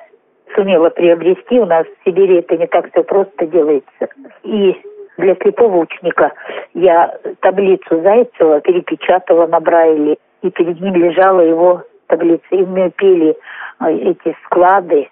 сумела 0.55 0.89
приобрести. 0.89 1.59
У 1.59 1.65
нас 1.65 1.85
в 1.85 2.05
Сибири 2.05 2.39
это 2.39 2.57
не 2.57 2.67
так 2.67 2.89
все 2.91 3.03
просто 3.03 3.45
делается. 3.45 4.07
И 4.43 4.79
для 5.17 5.35
слепого 5.35 5.77
ученика 5.77 6.31
я 6.73 7.13
таблицу 7.41 8.01
Зайцева 8.01 8.61
перепечатала 8.61 9.47
на 9.47 9.59
Брайле 9.59 10.17
и 10.41 10.49
перед 10.49 10.79
ним 10.79 10.95
лежала 10.95 11.41
его 11.41 11.83
таблица. 12.07 12.45
И 12.51 12.65
мы 12.65 12.89
пели 12.91 13.37
а, 13.79 13.91
эти 13.91 14.35
склады, 14.45 15.09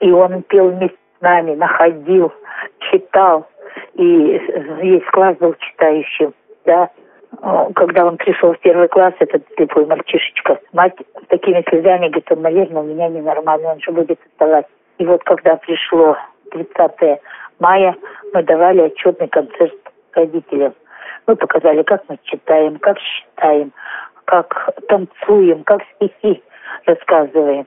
и 0.00 0.10
он 0.10 0.42
пел 0.42 0.70
вместе 0.70 0.96
с 1.18 1.22
нами, 1.22 1.54
находил, 1.54 2.32
читал, 2.90 3.46
и 3.94 4.40
весь 4.80 5.04
класс 5.12 5.36
был 5.38 5.54
читающим, 5.54 6.34
да. 6.64 6.90
А, 7.40 7.68
когда 7.74 8.06
он 8.06 8.16
пришел 8.16 8.52
в 8.52 8.58
первый 8.60 8.88
класс, 8.88 9.14
этот 9.18 9.44
слепой 9.56 9.86
мальчишечка, 9.86 10.60
мать 10.72 10.96
с 11.24 11.26
такими 11.28 11.64
слезами 11.68 12.08
говорит, 12.08 12.30
он, 12.30 12.42
наверное, 12.42 12.82
у 12.82 12.86
меня 12.86 13.08
ненормально, 13.08 13.72
он 13.72 13.80
же 13.80 13.90
будет 13.90 14.18
оставать. 14.32 14.66
И 14.98 15.06
вот 15.06 15.22
когда 15.24 15.56
пришло 15.56 16.16
30 16.50 17.20
мая, 17.58 17.96
мы 18.32 18.42
давали 18.42 18.82
отчетный 18.82 19.28
концерт 19.28 19.74
родителям. 20.12 20.74
Мы 21.26 21.36
показали, 21.36 21.82
как 21.82 22.02
мы 22.08 22.18
читаем, 22.24 22.78
как 22.78 22.98
считаем, 22.98 23.72
как 24.24 24.70
танцуем, 24.88 25.64
как 25.64 25.82
стихи 25.94 26.42
рассказываем. 26.86 27.66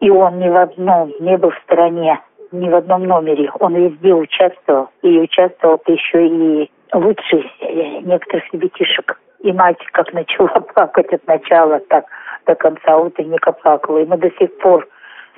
И 0.00 0.10
он 0.10 0.38
ни 0.38 0.48
в 0.48 0.56
одном 0.56 1.12
не 1.20 1.36
был 1.36 1.50
в 1.50 1.58
стороне, 1.64 2.20
ни 2.52 2.68
в 2.68 2.74
одном 2.74 3.04
номере. 3.04 3.50
Он 3.60 3.74
везде 3.74 4.12
участвовал. 4.12 4.90
И 5.02 5.18
участвовал 5.18 5.80
еще 5.86 6.26
и 6.26 6.70
лучше 6.92 7.44
некоторых 8.02 8.52
ребятишек. 8.52 9.20
И 9.40 9.52
мать 9.52 9.78
как 9.92 10.12
начала 10.12 10.48
плакать 10.74 11.12
от 11.12 11.26
начала, 11.26 11.80
так 11.88 12.06
до 12.46 12.54
конца 12.54 12.98
утренника 12.98 13.52
плакала. 13.52 13.98
И 13.98 14.06
мы 14.06 14.16
до 14.18 14.30
сих 14.38 14.56
пор 14.58 14.86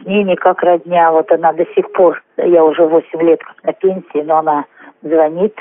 с 0.00 0.06
ней 0.06 0.24
не 0.24 0.36
как 0.36 0.62
родня. 0.62 1.10
Вот 1.12 1.30
она 1.30 1.52
до 1.52 1.66
сих 1.74 1.90
пор, 1.92 2.22
я 2.36 2.64
уже 2.64 2.84
8 2.84 3.22
лет 3.22 3.42
как 3.42 3.64
на 3.64 3.72
пенсии, 3.72 4.22
но 4.22 4.38
она 4.38 4.64
звонит, 5.02 5.54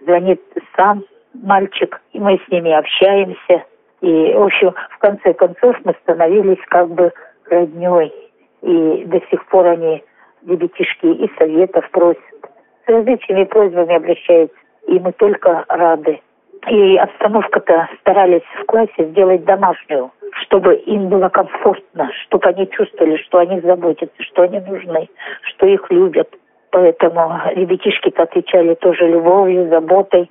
звонит 0.00 0.40
сам 0.76 1.04
мальчик, 1.34 2.00
и 2.12 2.20
мы 2.20 2.40
с 2.44 2.50
ними 2.50 2.72
общаемся. 2.72 3.64
И, 4.00 4.32
в 4.34 4.42
общем, 4.42 4.74
в 4.90 4.98
конце 4.98 5.34
концов 5.34 5.76
мы 5.84 5.94
становились 6.02 6.60
как 6.68 6.88
бы 6.88 7.12
родней. 7.46 8.12
И 8.62 9.04
до 9.06 9.20
сих 9.30 9.44
пор 9.46 9.66
они, 9.66 10.02
ребятишки, 10.46 11.06
и 11.06 11.30
советов 11.38 11.88
просят. 11.90 12.22
С 12.86 12.88
различными 12.88 13.44
просьбами 13.44 13.94
обращаются. 13.94 14.56
И 14.86 14.98
мы 14.98 15.12
только 15.12 15.64
рады. 15.68 16.20
И 16.68 16.96
обстановка-то 16.96 17.88
старались 18.00 18.42
в 18.60 18.66
классе 18.66 18.92
сделать 18.98 19.44
домашнюю, 19.44 20.10
чтобы 20.42 20.76
им 20.76 21.08
было 21.08 21.28
комфортно, 21.28 22.10
чтобы 22.26 22.48
они 22.48 22.68
чувствовали, 22.70 23.16
что 23.16 23.38
о 23.38 23.46
них 23.46 23.62
заботятся, 23.64 24.22
что 24.22 24.42
они 24.42 24.60
нужны, 24.60 25.08
что 25.42 25.66
их 25.66 25.90
любят. 25.90 26.28
Поэтому 26.70 27.32
ребятишки-то 27.54 28.24
отвечали 28.24 28.74
тоже 28.74 29.08
любовью, 29.08 29.68
заботой. 29.68 30.30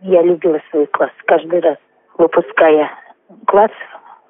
Я 0.00 0.22
любила 0.22 0.60
свой 0.70 0.86
класс 0.86 1.10
каждый 1.24 1.60
раз, 1.60 1.78
выпуская 2.18 2.90
класс 3.46 3.70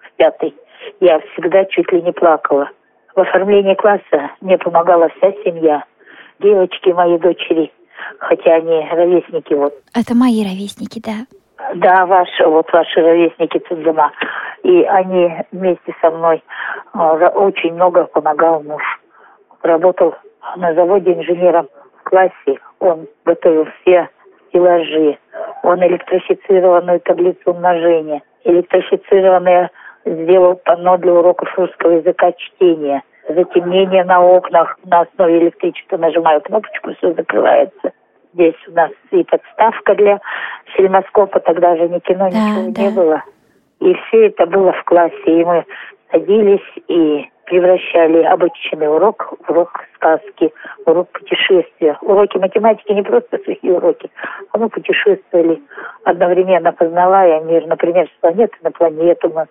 в 0.00 0.16
пятый. 0.16 0.54
Я 1.00 1.20
всегда 1.32 1.64
чуть 1.66 1.90
ли 1.92 2.02
не 2.02 2.12
плакала. 2.12 2.68
В 3.14 3.20
оформлении 3.20 3.74
класса 3.74 4.30
мне 4.40 4.56
помогала 4.58 5.08
вся 5.16 5.32
семья. 5.44 5.84
Девочки, 6.38 6.90
мои 6.90 7.18
дочери, 7.18 7.70
хотя 8.18 8.54
они 8.54 8.88
ровесники 8.90 9.52
вот. 9.54 9.74
Это 9.94 10.14
мои 10.14 10.42
ровесники, 10.42 11.00
да. 11.04 11.26
Да, 11.74 12.06
ваши, 12.06 12.46
вот 12.46 12.72
ваши 12.72 13.00
ровесники 13.00 13.58
Цудзума. 13.68 14.12
И 14.62 14.82
они 14.84 15.30
вместе 15.52 15.94
со 16.00 16.10
мной 16.10 16.42
а, 16.92 17.14
очень 17.14 17.74
много 17.74 18.04
помогал 18.04 18.62
муж. 18.62 18.82
Работал 19.62 20.14
на 20.56 20.74
заводе 20.74 21.12
инженером 21.12 21.68
в 22.00 22.04
классе. 22.04 22.58
Он 22.78 23.06
готовил 23.24 23.66
все 23.80 24.08
стеллажи. 24.48 25.18
Он 25.62 25.82
электрифицированную 25.84 27.00
таблицу 27.00 27.50
умножения. 27.50 28.22
Электрифицированное 28.44 29.70
сделал 30.04 30.56
панно 30.56 30.96
для 30.98 31.12
уроков 31.12 31.48
русского 31.56 31.92
языка 31.92 32.32
чтения. 32.32 33.02
Затемнение 33.28 34.04
на 34.04 34.20
окнах 34.20 34.78
на 34.84 35.02
основе 35.02 35.38
электричества. 35.38 35.98
Нажимаю 35.98 36.40
кнопочку, 36.40 36.94
все 36.94 37.12
закрывается. 37.12 37.92
Здесь 38.32 38.54
у 38.68 38.72
нас 38.72 38.90
и 39.10 39.24
подставка 39.24 39.94
для 39.94 40.20
фильмоскопа, 40.76 41.40
тогда 41.40 41.76
же 41.76 41.88
ни 41.88 41.98
кино, 41.98 42.30
да, 42.30 42.38
ничего 42.38 42.72
да. 42.72 42.82
не 42.82 42.90
было. 42.90 43.24
И 43.80 43.94
все 43.94 44.26
это 44.28 44.46
было 44.46 44.72
в 44.72 44.84
классе, 44.84 45.14
и 45.26 45.44
мы 45.44 45.64
садились 46.10 46.60
и 46.88 47.28
превращали 47.44 48.22
обычный 48.22 48.88
урок 48.88 49.34
в 49.46 49.50
урок 49.50 49.84
сказки, 49.96 50.52
урок 50.86 51.08
путешествия. 51.10 51.98
Уроки 52.02 52.38
математики 52.38 52.92
не 52.92 53.02
просто 53.02 53.38
сухие 53.44 53.74
уроки, 53.74 54.10
а 54.52 54.58
мы 54.58 54.68
путешествовали, 54.68 55.60
одновременно 56.04 56.72
познавая 56.72 57.40
мир, 57.40 57.66
например, 57.66 58.06
с 58.06 58.20
планеты 58.20 58.56
на 58.62 58.70
планету 58.70 59.30
мы 59.34 59.46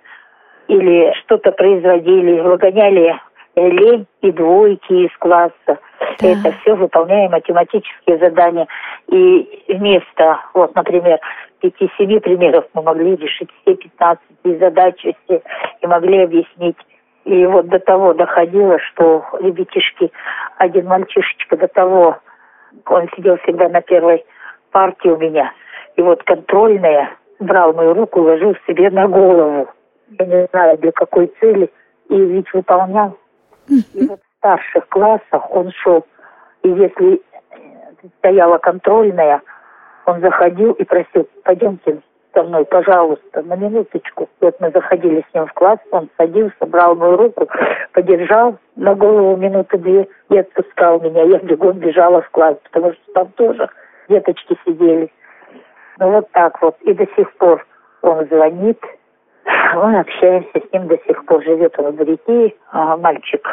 или 0.70 1.12
что-то 1.24 1.52
производили, 1.52 2.40
выгоняли 2.40 3.20
лень 3.56 4.08
и 4.22 4.32
двойки 4.32 4.94
из 4.94 5.18
класса. 5.18 5.52
Да. 5.66 5.78
Это 6.22 6.54
все 6.62 6.76
выполняем 6.76 7.32
математические 7.32 8.18
задания. 8.20 8.68
И 9.08 9.66
вместо, 9.68 10.40
вот, 10.54 10.74
например, 10.76 11.20
пяти-семи 11.60 12.20
примеров 12.20 12.66
мы 12.74 12.84
могли 12.84 13.16
решить 13.16 13.50
все 13.62 13.76
15 13.76 14.60
задачи 14.60 15.16
все, 15.24 15.42
и 15.82 15.88
могли 15.88 16.24
объяснить. 16.24 16.78
И 17.26 17.46
вот 17.46 17.68
до 17.68 17.80
того 17.80 18.14
доходило, 18.14 18.80
что 18.80 19.24
ребятишки, 19.40 20.12
один 20.58 20.88
мальчишечка 20.88 21.58
до 21.58 21.68
того, 21.68 22.18
он 22.86 23.10
сидел 23.16 23.38
всегда 23.38 23.70
на 23.70 23.82
первой 23.82 24.26
партии 24.72 25.10
у 25.10 25.18
меня, 25.18 25.52
и 25.96 26.02
вот 26.02 26.24
контрольная 26.24 27.12
брал 27.40 27.74
мою 27.74 27.94
руку, 27.94 28.22
ложил 28.22 28.56
себе 28.68 28.90
на 28.90 29.08
голову. 29.08 29.68
Я 30.20 30.26
не 30.26 30.48
знаю, 30.52 30.78
для 30.78 30.92
какой 30.92 31.32
цели, 31.40 31.70
и 32.10 32.16
ведь 32.16 32.52
выполнял 32.54 33.18
и 33.70 34.08
вот 34.08 34.20
в 34.20 34.38
старших 34.38 34.88
классах 34.90 35.52
он 35.52 35.72
шел, 35.72 36.06
и 36.64 36.70
если 36.70 37.22
стояла 38.20 38.58
контрольная, 38.58 39.42
он 40.10 40.22
заходил 40.22 40.74
и 40.74 40.84
просил, 40.84 41.28
пойдемте 41.44 42.02
со 42.34 42.44
мной, 42.44 42.66
пожалуйста, 42.66 43.42
на 43.44 43.56
минуточку. 43.56 44.30
Вот 44.42 44.60
мы 44.60 44.72
заходили 44.72 45.24
с 45.30 45.34
ним 45.34 45.46
в 45.46 45.54
класс, 45.54 45.80
он 45.92 46.10
садился, 46.18 46.66
брал 46.66 46.96
мою 46.96 47.18
руку, 47.18 47.48
подержал 47.94 48.58
на 48.76 48.96
голову 48.96 49.36
минуты 49.38 49.78
две 49.78 50.08
и 50.30 50.38
отпускал 50.38 51.00
меня. 51.00 51.24
Я 51.24 51.40
бегом 51.40 51.80
бежала 51.80 52.22
в 52.22 52.30
класс, 52.32 52.58
потому 52.64 52.94
что 52.94 53.14
там 53.14 53.28
тоже 53.34 53.70
деточки 54.10 54.58
сидели. 54.66 55.12
Ну 56.00 56.12
вот 56.12 56.32
так 56.32 56.62
вот. 56.62 56.76
И 56.82 56.94
до 56.94 57.06
сих 57.16 57.32
пор 57.38 57.66
он 58.02 58.26
звонит, 58.28 58.80
мы 59.76 60.00
общаемся 60.00 60.60
с 60.60 60.74
ним 60.74 60.88
до 60.88 60.98
сих 61.06 61.26
пор. 61.26 61.44
Живет 61.44 61.78
он 61.80 61.92
в 61.92 61.96
Бритии, 61.96 62.56
а, 62.72 62.98
мальчик. 62.98 63.48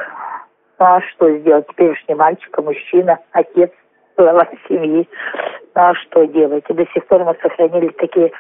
Ну 0.79 0.87
а 0.87 1.01
что 1.01 1.31
сделать? 1.39 1.67
Теперешний 1.69 2.15
мальчик, 2.15 2.57
а 2.59 2.63
мужчина, 2.63 3.19
отец, 3.33 3.73
глава 4.17 4.49
семьи. 4.69 5.09
Ну 5.75 5.83
а 5.83 5.95
что 5.95 6.25
делать? 6.27 6.65
И 6.69 6.73
до 6.73 6.87
сих 6.87 7.07
пор 7.07 7.25
мы 7.25 7.37
сохранили 7.43 7.89
такие 7.89 8.33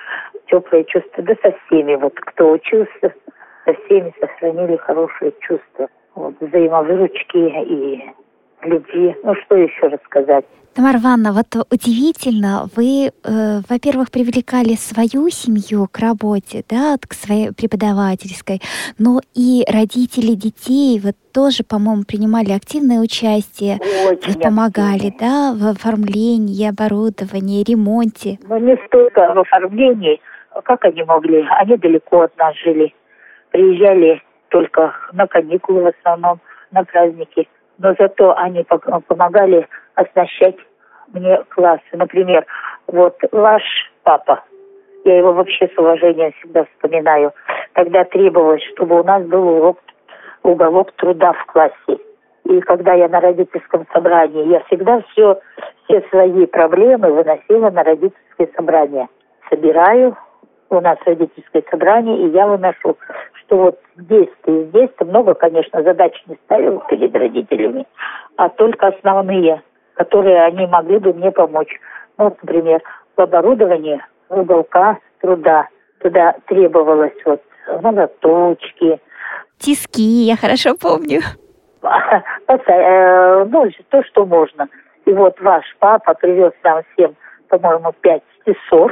теплые 0.46 0.84
чувства. 0.84 1.22
Да 1.22 1.34
со 1.42 1.54
всеми, 1.66 1.94
вот 1.96 2.14
кто 2.14 2.52
учился, 2.52 3.14
со 3.64 3.74
всеми 3.84 4.12
сохранили 4.20 4.76
хорошие 4.76 5.32
чувства. 5.40 5.88
Вот, 6.14 6.34
взаимовыручки 6.40 7.36
и 7.36 8.10
любви. 8.66 9.14
Ну, 9.24 9.34
что 9.44 9.56
еще 9.56 9.86
рассказать? 9.88 10.44
Тамара 10.76 10.98
Ивановна, 10.98 11.32
вот 11.32 11.46
удивительно, 11.72 12.68
вы, 12.76 13.08
э, 13.08 13.10
во-первых, 13.66 14.10
привлекали 14.10 14.74
свою 14.74 15.30
семью 15.30 15.88
к 15.90 15.98
работе, 15.98 16.64
да, 16.68 16.96
к 17.00 17.14
своей 17.14 17.50
преподавательской, 17.54 18.60
но 18.98 19.20
и 19.34 19.64
родители 19.72 20.34
детей 20.34 21.00
вот 21.02 21.14
тоже, 21.32 21.64
по-моему, 21.64 22.02
принимали 22.06 22.52
активное 22.52 23.00
участие, 23.00 23.78
Очень 24.10 24.38
помогали, 24.38 25.08
активно. 25.08 25.18
да, 25.18 25.54
в 25.54 25.66
оформлении, 25.70 26.68
оборудовании, 26.68 27.64
ремонте. 27.64 28.38
Ну, 28.46 28.58
не 28.58 28.76
столько 28.86 29.32
в 29.32 29.38
оформлении, 29.38 30.20
как 30.64 30.84
они 30.84 31.02
могли, 31.04 31.42
они 31.58 31.78
далеко 31.78 32.20
от 32.20 32.36
нас 32.36 32.54
жили, 32.62 32.94
приезжали 33.50 34.20
только 34.50 34.92
на 35.14 35.26
каникулы 35.26 35.84
в 35.84 35.92
основном, 35.98 36.38
на 36.70 36.84
праздники 36.84 37.48
но 37.78 37.94
зато 37.98 38.36
они 38.36 38.64
помогали 39.08 39.68
оснащать 39.94 40.56
мне 41.12 41.42
классы. 41.50 41.82
Например, 41.92 42.44
вот 42.86 43.16
ваш 43.32 43.62
папа, 44.02 44.42
я 45.04 45.18
его 45.18 45.32
вообще 45.32 45.68
с 45.68 45.78
уважением 45.78 46.32
всегда 46.32 46.64
вспоминаю, 46.64 47.32
тогда 47.74 48.04
требовалось, 48.04 48.62
чтобы 48.74 49.00
у 49.00 49.04
нас 49.04 49.22
был 49.24 49.46
урок, 49.48 49.78
уголок 50.42 50.92
труда 50.92 51.32
в 51.32 51.46
классе. 51.46 52.00
И 52.44 52.60
когда 52.60 52.94
я 52.94 53.08
на 53.08 53.20
родительском 53.20 53.86
собрании, 53.92 54.48
я 54.48 54.60
всегда 54.64 55.02
все, 55.10 55.40
все 55.84 56.00
свои 56.10 56.46
проблемы 56.46 57.12
выносила 57.12 57.70
на 57.70 57.82
родительское 57.82 58.48
собрание. 58.56 59.08
Собираю, 59.50 60.16
у 60.70 60.80
нас 60.80 60.98
родительское 61.04 61.62
собрание, 61.70 62.26
и 62.26 62.30
я 62.30 62.46
выношу, 62.46 62.96
что 63.34 63.56
вот 63.56 63.80
здесь-то 63.96 64.50
и 64.50 64.64
здесь-то 64.64 65.04
много, 65.04 65.34
конечно, 65.34 65.82
задач 65.82 66.12
не 66.26 66.36
ставил 66.44 66.80
перед 66.88 67.14
родителями, 67.14 67.86
а 68.36 68.48
только 68.48 68.88
основные, 68.88 69.62
которые 69.94 70.42
они 70.42 70.66
могли 70.66 70.98
бы 70.98 71.12
мне 71.12 71.30
помочь. 71.30 71.80
Ну, 72.18 72.24
вот, 72.24 72.42
например, 72.42 72.82
в 73.16 73.20
оборудовании 73.20 74.00
уголка 74.28 74.98
труда. 75.20 75.68
Туда 76.00 76.34
требовалось 76.46 77.16
вот 77.24 77.42
молоточки. 77.82 79.00
Тиски, 79.58 80.02
я 80.02 80.36
хорошо 80.36 80.76
помню. 80.80 81.20
Э, 82.68 83.44
ну, 83.44 83.68
то, 83.90 84.02
что 84.04 84.24
можно. 84.24 84.68
И 85.04 85.12
вот 85.12 85.40
ваш 85.40 85.64
папа 85.78 86.14
привез 86.14 86.52
нам 86.64 86.82
всем, 86.92 87.14
по-моему, 87.48 87.92
пять 88.00 88.22
тесов, 88.44 88.90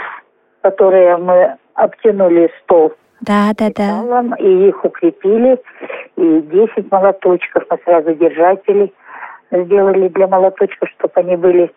которые 0.65 1.19
мы 1.19 1.57
обтянули 1.75 2.51
стол 2.63 2.95
да, 3.21 3.53
да, 3.57 3.71
да. 3.75 4.37
И 4.39 4.69
их 4.69 4.85
укрепили. 4.85 5.59
И 6.17 6.41
10 6.41 6.91
молоточков 6.93 7.63
мы 7.71 7.79
сразу 7.85 8.13
держатели 8.15 8.93
сделали 9.51 10.09
для 10.09 10.27
молоточков, 10.27 10.91
чтобы 10.91 11.13
они 11.15 11.37
были 11.37 11.73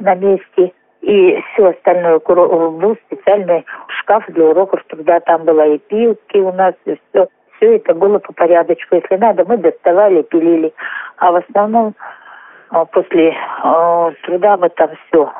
на 0.00 0.14
месте. 0.16 0.72
И 1.02 1.40
все 1.52 1.68
остальное 1.68 2.18
был 2.18 2.96
специальный 3.06 3.64
шкаф 4.00 4.24
для 4.28 4.46
уроков 4.46 4.82
труда. 4.88 5.20
Там 5.20 5.44
была 5.44 5.66
и 5.66 5.78
пилки 5.78 6.38
у 6.38 6.52
нас, 6.52 6.74
и 6.86 6.98
все. 7.10 7.28
Все 7.56 7.76
это 7.76 7.94
было 7.94 8.18
по 8.18 8.32
порядочку. 8.32 8.96
Если 8.96 9.16
надо, 9.16 9.44
мы 9.44 9.58
доставали, 9.58 10.22
пилили. 10.22 10.72
А 11.18 11.30
в 11.30 11.36
основном 11.36 11.94
а, 12.70 12.86
после 12.86 13.28
э, 13.28 14.12
труда 14.22 14.56
мы 14.56 14.70
там 14.70 14.90
все. 15.06 15.30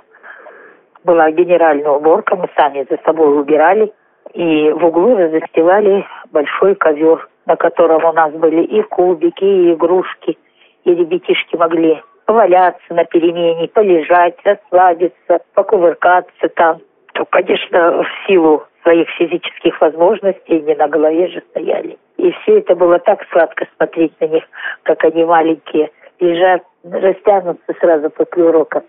Была 1.04 1.30
генеральная 1.30 1.90
уборка, 1.90 2.36
мы 2.36 2.48
сами 2.56 2.86
за 2.88 2.98
собой 3.04 3.38
убирали. 3.38 3.92
И 4.34 4.70
в 4.70 4.84
углу 4.84 5.16
застилали 5.16 6.06
большой 6.30 6.74
ковер, 6.74 7.28
на 7.46 7.56
котором 7.56 8.04
у 8.04 8.12
нас 8.12 8.32
были 8.32 8.62
и 8.62 8.82
кубики, 8.82 9.44
и 9.44 9.72
игрушки. 9.72 10.38
И 10.84 10.94
ребятишки 10.94 11.56
могли 11.56 12.02
поваляться 12.26 12.94
на 12.94 13.04
перемене, 13.04 13.68
полежать, 13.68 14.36
расслабиться, 14.44 15.40
покувыркаться 15.54 16.48
там. 16.54 16.78
То, 17.14 17.24
конечно, 17.24 18.04
в 18.04 18.26
силу 18.26 18.62
своих 18.82 19.08
физических 19.10 19.80
возможностей 19.80 20.60
не 20.60 20.74
на 20.74 20.88
голове 20.88 21.28
же 21.28 21.42
стояли. 21.50 21.98
И 22.18 22.30
все 22.30 22.58
это 22.58 22.76
было 22.76 22.98
так 22.98 23.26
сладко 23.32 23.66
смотреть 23.76 24.12
на 24.20 24.26
них, 24.26 24.44
как 24.84 25.02
они 25.04 25.24
маленькие 25.24 25.90
лежат, 26.20 26.62
растянутся 26.84 27.74
сразу 27.80 28.10
после 28.10 28.44
урока 28.44 28.82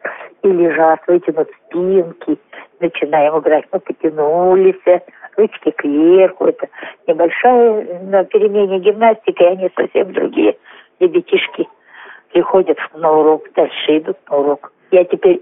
и 0.43 0.47
лежат, 0.47 1.01
вытянут 1.07 1.49
спинки, 1.67 2.37
начинаем 2.79 3.39
играть. 3.39 3.65
Мы 3.71 3.79
потянулись, 3.79 5.01
ручки 5.37 5.71
кверху. 5.71 6.45
Это 6.45 6.67
небольшая 7.07 8.01
на 8.03 8.23
перемене 8.25 8.79
гимнастика, 8.79 9.43
и 9.43 9.47
они 9.47 9.71
совсем 9.75 10.13
другие 10.13 10.57
ребятишки 10.99 11.67
приходят 12.31 12.77
на 12.93 13.11
урок, 13.11 13.51
дальше 13.55 13.97
идут 13.97 14.17
на 14.29 14.37
урок. 14.37 14.71
Я 14.91 15.03
теперь 15.05 15.41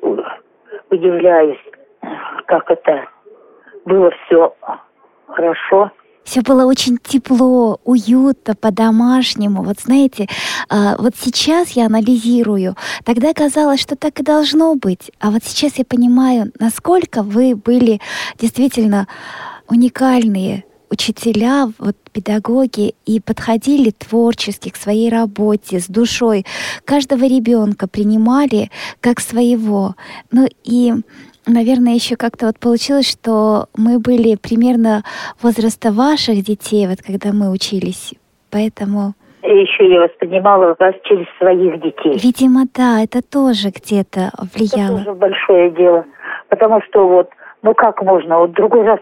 удивляюсь, 0.89 1.59
как 2.45 2.69
это 2.71 3.05
было 3.85 4.12
все 4.25 4.53
хорошо. 5.27 5.91
Все 6.23 6.41
было 6.41 6.65
очень 6.65 6.97
тепло, 6.97 7.79
уютно, 7.86 8.55
по-домашнему. 8.55 9.63
Вот 9.63 9.79
знаете, 9.79 10.27
а, 10.69 10.95
вот 10.97 11.15
сейчас 11.19 11.71
я 11.71 11.88
анализирую. 11.88 12.75
Тогда 13.03 13.34
казалось, 13.34 13.79
что 13.79 13.95
так 13.95 14.19
и 14.19 14.23
должно 14.23 14.75
быть. 14.75 15.12
А 15.19 15.32
вот 15.32 15.43
сейчас 15.43 15.77
я 15.77 15.86
понимаю, 15.86 16.51
насколько 16.60 17.23
вы 17.23 17.55
были 17.55 17.99
действительно 18.39 19.08
уникальные 19.67 20.65
учителя, 20.89 21.71
вот 21.77 21.95
педагоги 22.12 22.95
и 23.05 23.19
подходили 23.19 23.91
творчески 23.91 24.69
к 24.69 24.75
своей 24.75 25.10
работе, 25.10 25.79
с 25.79 25.88
душой. 25.88 26.45
Каждого 26.86 27.25
ребенка 27.25 27.88
принимали 27.88 28.71
как 28.99 29.19
своего. 29.19 29.95
Ну 30.32 30.47
и 30.63 30.93
наверное, 31.49 31.93
еще 31.93 32.15
как-то 32.15 32.47
вот 32.47 32.59
получилось, 32.59 33.09
что 33.09 33.65
мы 33.75 33.99
были 33.99 34.35
примерно 34.35 35.03
возраста 35.41 35.91
ваших 35.91 36.43
детей, 36.43 36.88
вот 36.88 36.99
когда 37.05 37.31
мы 37.33 37.51
учились. 37.51 38.13
Поэтому... 38.51 39.13
Еще 39.41 39.91
я 39.91 40.01
воспринимала 40.01 40.75
вас 40.77 40.95
через 41.03 41.25
своих 41.38 41.81
детей. 41.81 42.19
Видимо, 42.21 42.65
да, 42.75 43.01
это 43.01 43.21
тоже 43.21 43.69
где-то 43.69 44.31
влияло. 44.53 44.97
Это 44.97 45.05
тоже 45.05 45.17
большое 45.17 45.71
дело. 45.71 46.05
Потому 46.49 46.81
что 46.81 47.07
вот, 47.07 47.29
ну 47.62 47.73
как 47.73 48.01
можно, 48.01 48.39
вот 48.39 48.51
другой 48.51 48.83
раз 48.83 48.99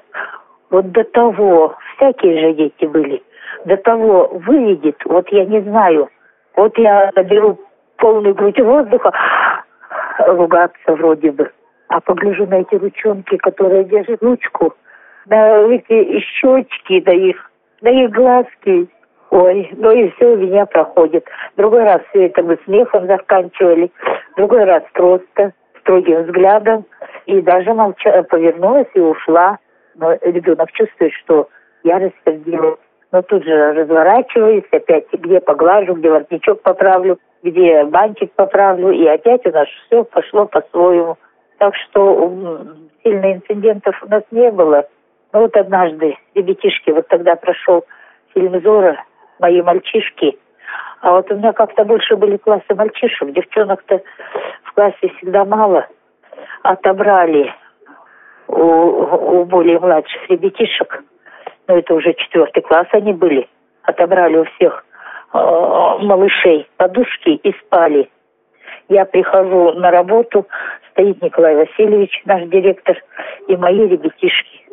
вот 0.70 0.92
до 0.92 1.04
того, 1.04 1.76
всякие 1.96 2.40
же 2.40 2.54
дети 2.54 2.86
были, 2.86 3.24
до 3.66 3.78
того 3.78 4.28
выведет, 4.46 4.98
вот 5.06 5.28
я 5.32 5.46
не 5.46 5.62
знаю, 5.62 6.10
вот 6.56 6.78
я 6.78 7.12
наберу 7.16 7.60
полную 7.98 8.36
грудь 8.36 8.60
воздуха, 8.60 9.12
ругаться 10.28 10.94
вроде 10.94 11.32
бы, 11.32 11.52
а 11.90 12.00
погляжу 12.02 12.46
на 12.48 12.62
эти 12.62 12.76
ручонки, 12.76 13.38
которые 13.38 13.84
держат 13.86 14.22
ручку, 14.22 14.74
на 15.26 15.60
эти 15.74 16.20
щечки, 16.20 17.04
на 17.06 17.12
их, 17.12 17.52
на 17.82 17.90
их 17.90 18.12
глазки, 18.12 18.88
Ой, 19.30 19.70
ну 19.76 19.92
и 19.92 20.10
все 20.12 20.26
у 20.26 20.38
меня 20.38 20.66
проходит. 20.66 21.26
Другой 21.58 21.84
раз 21.84 22.02
все 22.10 22.28
это 22.28 22.44
мы 22.44 22.58
смехом 22.64 23.08
заканчивали, 23.08 23.92
другой 24.38 24.64
раз 24.64 24.84
просто 24.94 25.52
строгим 25.82 26.24
взглядом. 26.24 26.86
И 27.26 27.42
даже 27.42 27.74
молча, 27.74 28.24
повернулась 28.24 28.88
и 28.94 29.02
ушла 29.02 29.60
но 29.98 30.14
ребенок 30.22 30.72
чувствует, 30.72 31.14
что 31.14 31.50
я 31.84 32.00
рассердилась. 32.00 32.80
Но 33.12 33.22
тут 33.22 33.44
же 33.44 33.74
разворачиваюсь, 33.74 34.66
опять 34.72 35.06
где 35.14 35.40
поглажу, 35.40 35.94
где 35.96 36.10
воротничок 36.10 36.62
поправлю, 36.62 37.20
где 37.42 37.84
бантик 37.86 38.32
поправлю, 38.34 38.92
и 38.92 39.06
опять 39.08 39.46
у 39.46 39.52
нас 39.52 39.68
все 39.86 40.04
пошло 40.04 40.46
по-своему. 40.46 41.18
Так 41.58 41.76
что 41.76 42.66
сильно 43.04 43.34
инцидентов 43.34 44.02
у 44.04 44.08
нас 44.08 44.24
не 44.32 44.52
было. 44.52 44.88
Но 45.34 45.42
вот 45.42 45.56
однажды 45.56 46.18
ребятишки, 46.36 46.92
вот 46.92 47.08
тогда 47.08 47.36
прошел 47.36 47.86
фильм 48.34 48.60
«Зора», 48.62 49.04
мои 49.40 49.62
мальчишки, 49.62 50.38
а 51.02 51.12
вот 51.12 51.32
у 51.32 51.36
меня 51.36 51.54
как-то 51.54 51.84
больше 51.86 52.16
были 52.16 52.38
классы 52.38 52.74
мальчишек, 52.76 53.32
девчонок-то 53.32 54.02
в 54.64 54.74
классе 54.74 55.10
всегда 55.18 55.46
мало. 55.46 55.88
Отобрали 56.64 57.54
у, 58.48 58.62
у 58.62 59.46
более 59.46 59.80
младших 59.80 60.30
ребятишек, 60.30 61.04
ну 61.68 61.78
это 61.78 61.94
уже 61.94 62.14
четвертый 62.14 62.62
класс 62.62 62.88
они 62.92 63.14
были, 63.14 63.48
отобрали 63.84 64.38
у 64.38 64.46
всех 64.46 64.86
э, 65.34 65.38
малышей 65.38 66.68
подушки 66.78 67.30
и 67.30 67.54
спали. 67.60 68.10
Я 68.90 69.06
прихожу 69.06 69.74
на 69.74 69.92
работу, 69.92 70.48
стоит 70.98 71.22
Николай 71.22 71.56
Васильевич, 71.56 72.24
наш 72.26 72.44
директор, 72.50 72.98
и 73.48 73.56
мои 73.56 73.88
ребятишки. 73.88 74.68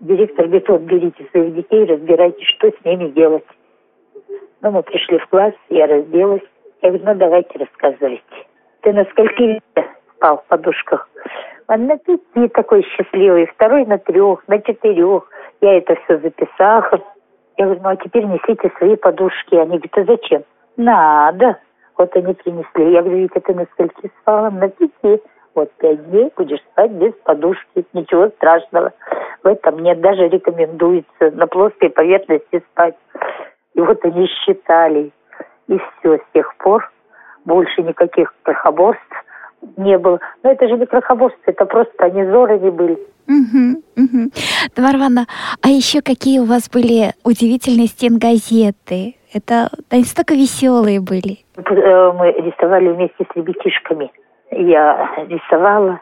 Директор 0.00 0.46
говорит, 0.46 0.68
вот 0.68 0.80
берите 0.82 1.26
своих 1.30 1.54
детей, 1.54 1.84
разбирайте, 1.84 2.42
что 2.44 2.70
с 2.70 2.84
ними 2.84 3.08
делать. 3.10 3.44
Ну, 4.62 4.70
мы 4.70 4.82
пришли 4.82 5.18
в 5.18 5.26
класс, 5.26 5.52
я 5.68 5.86
разделась. 5.86 6.42
Я 6.80 6.90
говорю, 6.90 7.04
ну, 7.04 7.14
давайте 7.16 7.58
рассказывайте. 7.58 8.22
Ты 8.80 8.92
на 8.94 9.04
скольки 9.06 9.60
спал 10.16 10.38
в 10.38 10.44
подушках? 10.48 11.08
Он 11.66 11.86
на 11.86 11.98
пяти 11.98 12.48
такой 12.54 12.82
счастливый, 12.82 13.46
второй 13.46 13.84
на 13.84 13.98
трех, 13.98 14.46
на 14.48 14.60
четырех. 14.62 15.28
Я 15.60 15.76
это 15.76 15.96
все 15.96 16.18
записала. 16.18 17.02
Я 17.58 17.66
говорю, 17.66 17.80
ну 17.82 17.88
а 17.90 17.96
теперь 17.96 18.24
несите 18.24 18.72
свои 18.78 18.96
подушки. 18.96 19.54
Они 19.54 19.78
говорят, 19.78 19.98
а 19.98 20.04
зачем? 20.04 20.44
Надо. 20.76 21.58
Вот 21.98 22.16
они 22.16 22.32
принесли. 22.32 22.92
Я 22.92 23.02
говорю, 23.02 23.18
Витя, 23.18 23.40
ты 23.40 23.54
на 23.54 23.66
скольки 23.72 24.10
спала? 24.22 24.50
На 24.50 24.68
пяти. 24.70 25.20
Вот 25.58 25.72
пять 25.78 26.08
дней 26.08 26.30
будешь 26.36 26.60
спать 26.70 26.92
без 26.92 27.12
подушки. 27.24 27.84
Ничего 27.92 28.28
страшного. 28.28 28.92
В 29.42 29.48
этом 29.48 29.80
нет. 29.80 30.00
Даже 30.00 30.28
рекомендуется 30.28 31.32
на 31.32 31.48
плоской 31.48 31.90
поверхности 31.90 32.62
спать. 32.70 32.94
И 33.74 33.80
вот 33.80 34.04
они 34.04 34.28
считали. 34.28 35.10
И 35.66 35.76
все, 35.76 36.18
с 36.18 36.32
тех 36.32 36.54
пор 36.58 36.88
больше 37.44 37.82
никаких 37.82 38.32
крохоборств 38.44 39.02
не 39.76 39.98
было. 39.98 40.20
Но 40.44 40.52
это 40.52 40.68
же 40.68 40.76
не 40.76 40.86
крохоборцы, 40.86 41.36
это 41.46 41.64
просто 41.64 42.04
они 42.04 42.24
зоры 42.26 42.58
были. 42.70 42.96
Угу, 43.26 43.82
угу. 43.96 44.30
Тамара 44.76 45.26
а 45.60 45.68
еще 45.68 46.02
какие 46.02 46.38
у 46.38 46.44
вас 46.44 46.70
были 46.70 47.14
удивительные 47.24 47.88
стенгазеты? 47.88 49.16
Это 49.34 49.70
они 49.90 50.04
столько 50.04 50.34
веселые 50.34 51.00
были. 51.00 51.38
Э, 51.56 52.12
мы 52.12 52.30
рисовали 52.30 52.90
вместе 52.90 53.26
с 53.28 53.36
ребятишками. 53.36 54.12
Я 54.50 55.10
рисовала, 55.28 56.00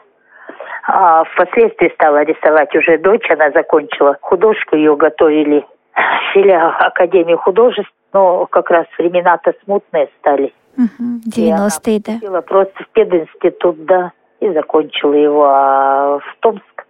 а 0.83 1.23
впоследствии 1.25 1.91
стала 1.95 2.23
рисовать 2.23 2.73
уже 2.75 2.97
дочь, 2.97 3.29
она 3.29 3.51
закончила 3.51 4.17
художку, 4.21 4.75
ее 4.75 4.95
готовили 4.95 5.65
в 5.93 6.33
филиал 6.33 6.71
Академии 6.79 7.35
художеств, 7.35 7.91
но 8.13 8.45
как 8.45 8.69
раз 8.69 8.85
времена-то 8.97 9.53
смутные 9.63 10.09
стали. 10.19 10.53
Угу, 10.77 11.21
90-е, 11.27 12.19
да. 12.21 12.41
Просто 12.41 12.83
в 12.83 12.89
пединститут, 12.89 13.83
да, 13.85 14.11
и 14.39 14.49
закончила 14.51 15.13
его. 15.13 15.45
А 15.45 16.19
в 16.19 16.37
Томск 16.39 16.85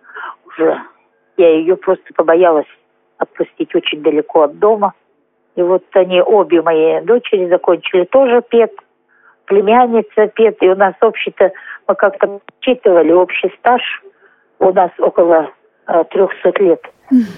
уже 0.46 0.82
я 1.38 1.50
ее 1.50 1.76
просто 1.78 2.06
побоялась 2.15 2.67
отпустить 3.17 3.74
очень 3.74 4.04
далеко 4.04 4.43
от 4.43 4.60
дома. 4.60 4.93
И 5.56 5.62
вот 5.62 5.84
они, 5.93 6.22
обе 6.22 6.62
мои 6.62 7.02
дочери 7.02 7.48
закончили 7.48 8.04
тоже 8.06 8.41
ПЕД, 8.41 8.72
племянница 9.48 10.28
ПЕД, 10.28 10.62
и 10.62 10.70
у 10.70 10.76
нас 10.76 10.94
общий-то, 11.02 11.52
мы 11.88 11.96
как-то 11.96 12.40
учитывали 12.60 13.12
общий 13.12 13.52
стаж, 13.60 13.82
у 14.60 14.72
нас 14.72 14.92
около 15.00 15.50
э, 15.88 16.04
300 16.12 16.64
лет 16.64 16.82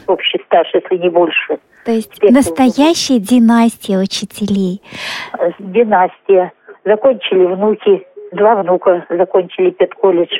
общий 0.07 0.41
стаж, 0.45 0.67
если 0.73 0.97
не 0.97 1.09
больше. 1.09 1.59
То 1.85 1.91
есть 1.91 2.11
Теперь 2.13 2.33
настоящая 2.33 3.19
династия 3.19 3.97
учителей. 3.97 4.81
Династия. 5.59 6.51
Закончили 6.85 7.45
внуки, 7.45 8.05
два 8.31 8.55
внука 8.55 9.05
закончили 9.09 9.69
педколледж, 9.71 10.33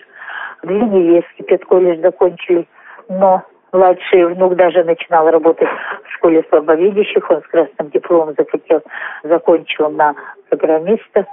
две 0.63 0.79
невестки 0.79 1.43
педколледж 1.43 2.01
закончили. 2.01 2.67
Но 3.08 3.43
младший 3.71 4.25
внук 4.25 4.55
даже 4.55 4.84
начинал 4.84 5.29
работать 5.29 5.67
в 6.03 6.15
школе 6.15 6.43
слабовидящих, 6.49 7.29
он 7.29 7.41
с 7.41 7.47
красным 7.47 7.89
дипломом 7.89 8.36
захотел, 8.38 8.82
закончил 9.23 9.89
на 9.89 10.15
программиста. 10.49 11.25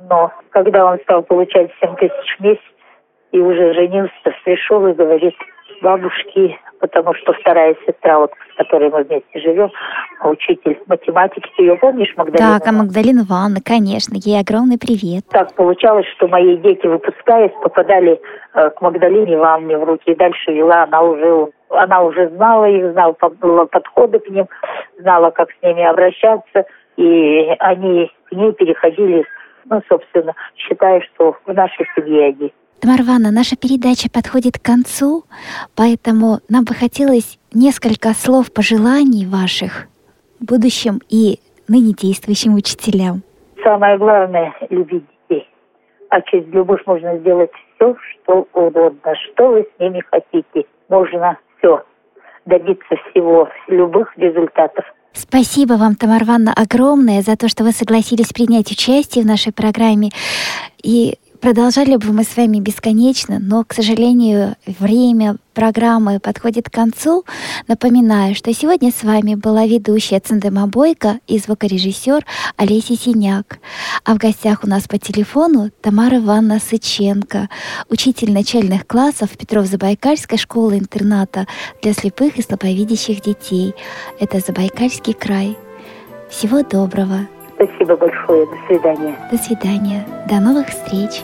Но 0.00 0.32
когда 0.50 0.86
он 0.86 0.98
стал 1.00 1.22
получать 1.22 1.70
7 1.80 1.96
тысяч 1.96 2.36
в 2.38 2.42
месяц, 2.42 2.62
и 3.32 3.40
уже 3.40 3.74
женился, 3.74 4.12
пришел 4.44 4.86
и 4.86 4.92
говорит, 4.92 5.34
бабушки, 5.82 6.56
потому 6.78 7.14
что 7.14 7.32
вторая 7.32 7.74
сестра, 7.86 8.18
вот, 8.18 8.30
с 8.52 8.56
которой 8.56 8.90
мы 8.90 9.02
вместе 9.02 9.40
живем, 9.40 9.70
учитель 10.22 10.78
математики, 10.86 11.48
ты 11.56 11.62
ее 11.64 11.76
помнишь, 11.76 12.12
Магдалина? 12.16 12.58
Так, 12.58 12.68
а 12.68 12.72
Магдалина 12.72 13.20
Ивановна, 13.20 13.60
конечно, 13.64 14.14
ей 14.14 14.40
огромный 14.40 14.78
привет. 14.78 15.24
Так 15.30 15.54
получалось, 15.54 16.06
что 16.16 16.28
мои 16.28 16.56
дети, 16.58 16.86
выпускаясь, 16.86 17.52
попадали 17.62 18.20
э, 18.54 18.70
к 18.70 18.80
Магдалине 18.80 19.34
Ивановне 19.34 19.78
в 19.78 19.84
руки, 19.84 20.12
и 20.12 20.14
дальше 20.14 20.52
вела 20.52 20.84
она 20.84 21.02
уже, 21.02 21.48
она 21.70 22.02
уже 22.02 22.28
знала 22.30 22.66
их, 22.66 22.92
знала 22.92 23.12
подходы 23.12 24.18
к 24.20 24.28
ним, 24.28 24.46
знала, 25.00 25.30
как 25.30 25.48
с 25.50 25.62
ними 25.62 25.82
обращаться, 25.84 26.66
и 26.96 27.54
они 27.58 28.10
к 28.26 28.32
ней 28.32 28.52
переходили, 28.52 29.24
ну, 29.66 29.80
собственно, 29.88 30.34
считая, 30.56 31.00
что 31.00 31.36
в 31.46 31.52
нашей 31.52 31.86
семье 31.94 32.26
они. 32.26 32.52
Тамара 32.80 33.02
Ивановна, 33.02 33.30
наша 33.30 33.56
передача 33.56 34.10
подходит 34.10 34.58
к 34.58 34.62
концу, 34.62 35.24
поэтому 35.74 36.40
нам 36.48 36.64
бы 36.64 36.74
хотелось 36.74 37.38
несколько 37.52 38.10
слов 38.10 38.52
пожеланий 38.52 39.26
ваших 39.26 39.86
будущим 40.40 41.00
и 41.08 41.38
ныне 41.68 41.94
действующим 41.94 42.54
учителям. 42.54 43.22
Самое 43.62 43.96
главное– 43.96 44.54
любить 44.70 45.04
детей. 45.28 45.48
А 46.10 46.20
через 46.22 46.46
любовь 46.48 46.82
можно 46.84 47.16
сделать 47.18 47.50
все, 47.74 47.96
что 47.96 48.46
угодно. 48.52 49.14
Что 49.32 49.48
вы 49.48 49.62
с 49.62 49.80
ними 49.80 50.02
хотите? 50.10 50.68
Можно 50.88 51.38
все. 51.58 51.82
Добиться 52.44 52.96
всего, 53.10 53.48
любых 53.68 54.12
результатов. 54.18 54.84
Спасибо 55.14 55.74
вам, 55.74 55.94
Тамара 55.94 56.24
Ивановна, 56.24 56.52
огромное 56.52 57.22
за 57.22 57.36
то, 57.36 57.48
что 57.48 57.62
вы 57.62 57.72
согласились 57.72 58.32
принять 58.32 58.70
участие 58.72 59.24
в 59.24 59.26
нашей 59.26 59.52
программе. 59.52 60.10
И 60.82 61.14
Продолжали 61.44 61.96
бы 61.96 62.10
мы 62.14 62.24
с 62.24 62.38
вами 62.38 62.58
бесконечно, 62.58 63.38
но, 63.38 63.64
к 63.64 63.74
сожалению, 63.74 64.56
время 64.66 65.36
программы 65.52 66.18
подходит 66.18 66.70
к 66.70 66.72
концу. 66.72 67.26
Напоминаю, 67.68 68.34
что 68.34 68.50
сегодня 68.54 68.90
с 68.90 69.02
вами 69.04 69.34
была 69.34 69.66
ведущая 69.66 70.20
Циндема 70.20 70.66
Бойко 70.66 71.18
и 71.26 71.38
звукорежиссер 71.38 72.24
Олеся 72.56 72.96
Синяк. 72.96 73.58
А 74.06 74.14
в 74.14 74.16
гостях 74.16 74.64
у 74.64 74.66
нас 74.66 74.88
по 74.88 74.96
телефону 74.96 75.70
Тамара 75.82 76.16
Ивановна 76.16 76.60
Сыченко, 76.60 77.50
учитель 77.90 78.32
начальных 78.32 78.86
классов 78.86 79.36
Петров-Забайкальской 79.36 80.38
школы-интерната 80.38 81.46
для 81.82 81.92
слепых 81.92 82.38
и 82.38 82.42
слабовидящих 82.42 83.20
детей. 83.20 83.74
Это 84.18 84.38
Забайкальский 84.38 85.12
край. 85.12 85.58
Всего 86.30 86.62
доброго. 86.62 87.28
Спасибо 87.56 87.96
большое. 87.96 88.46
До 88.46 88.66
свидания. 88.66 89.16
До 89.30 89.36
свидания. 89.36 90.06
До 90.26 90.40
новых 90.40 90.68
встреч. 90.68 91.22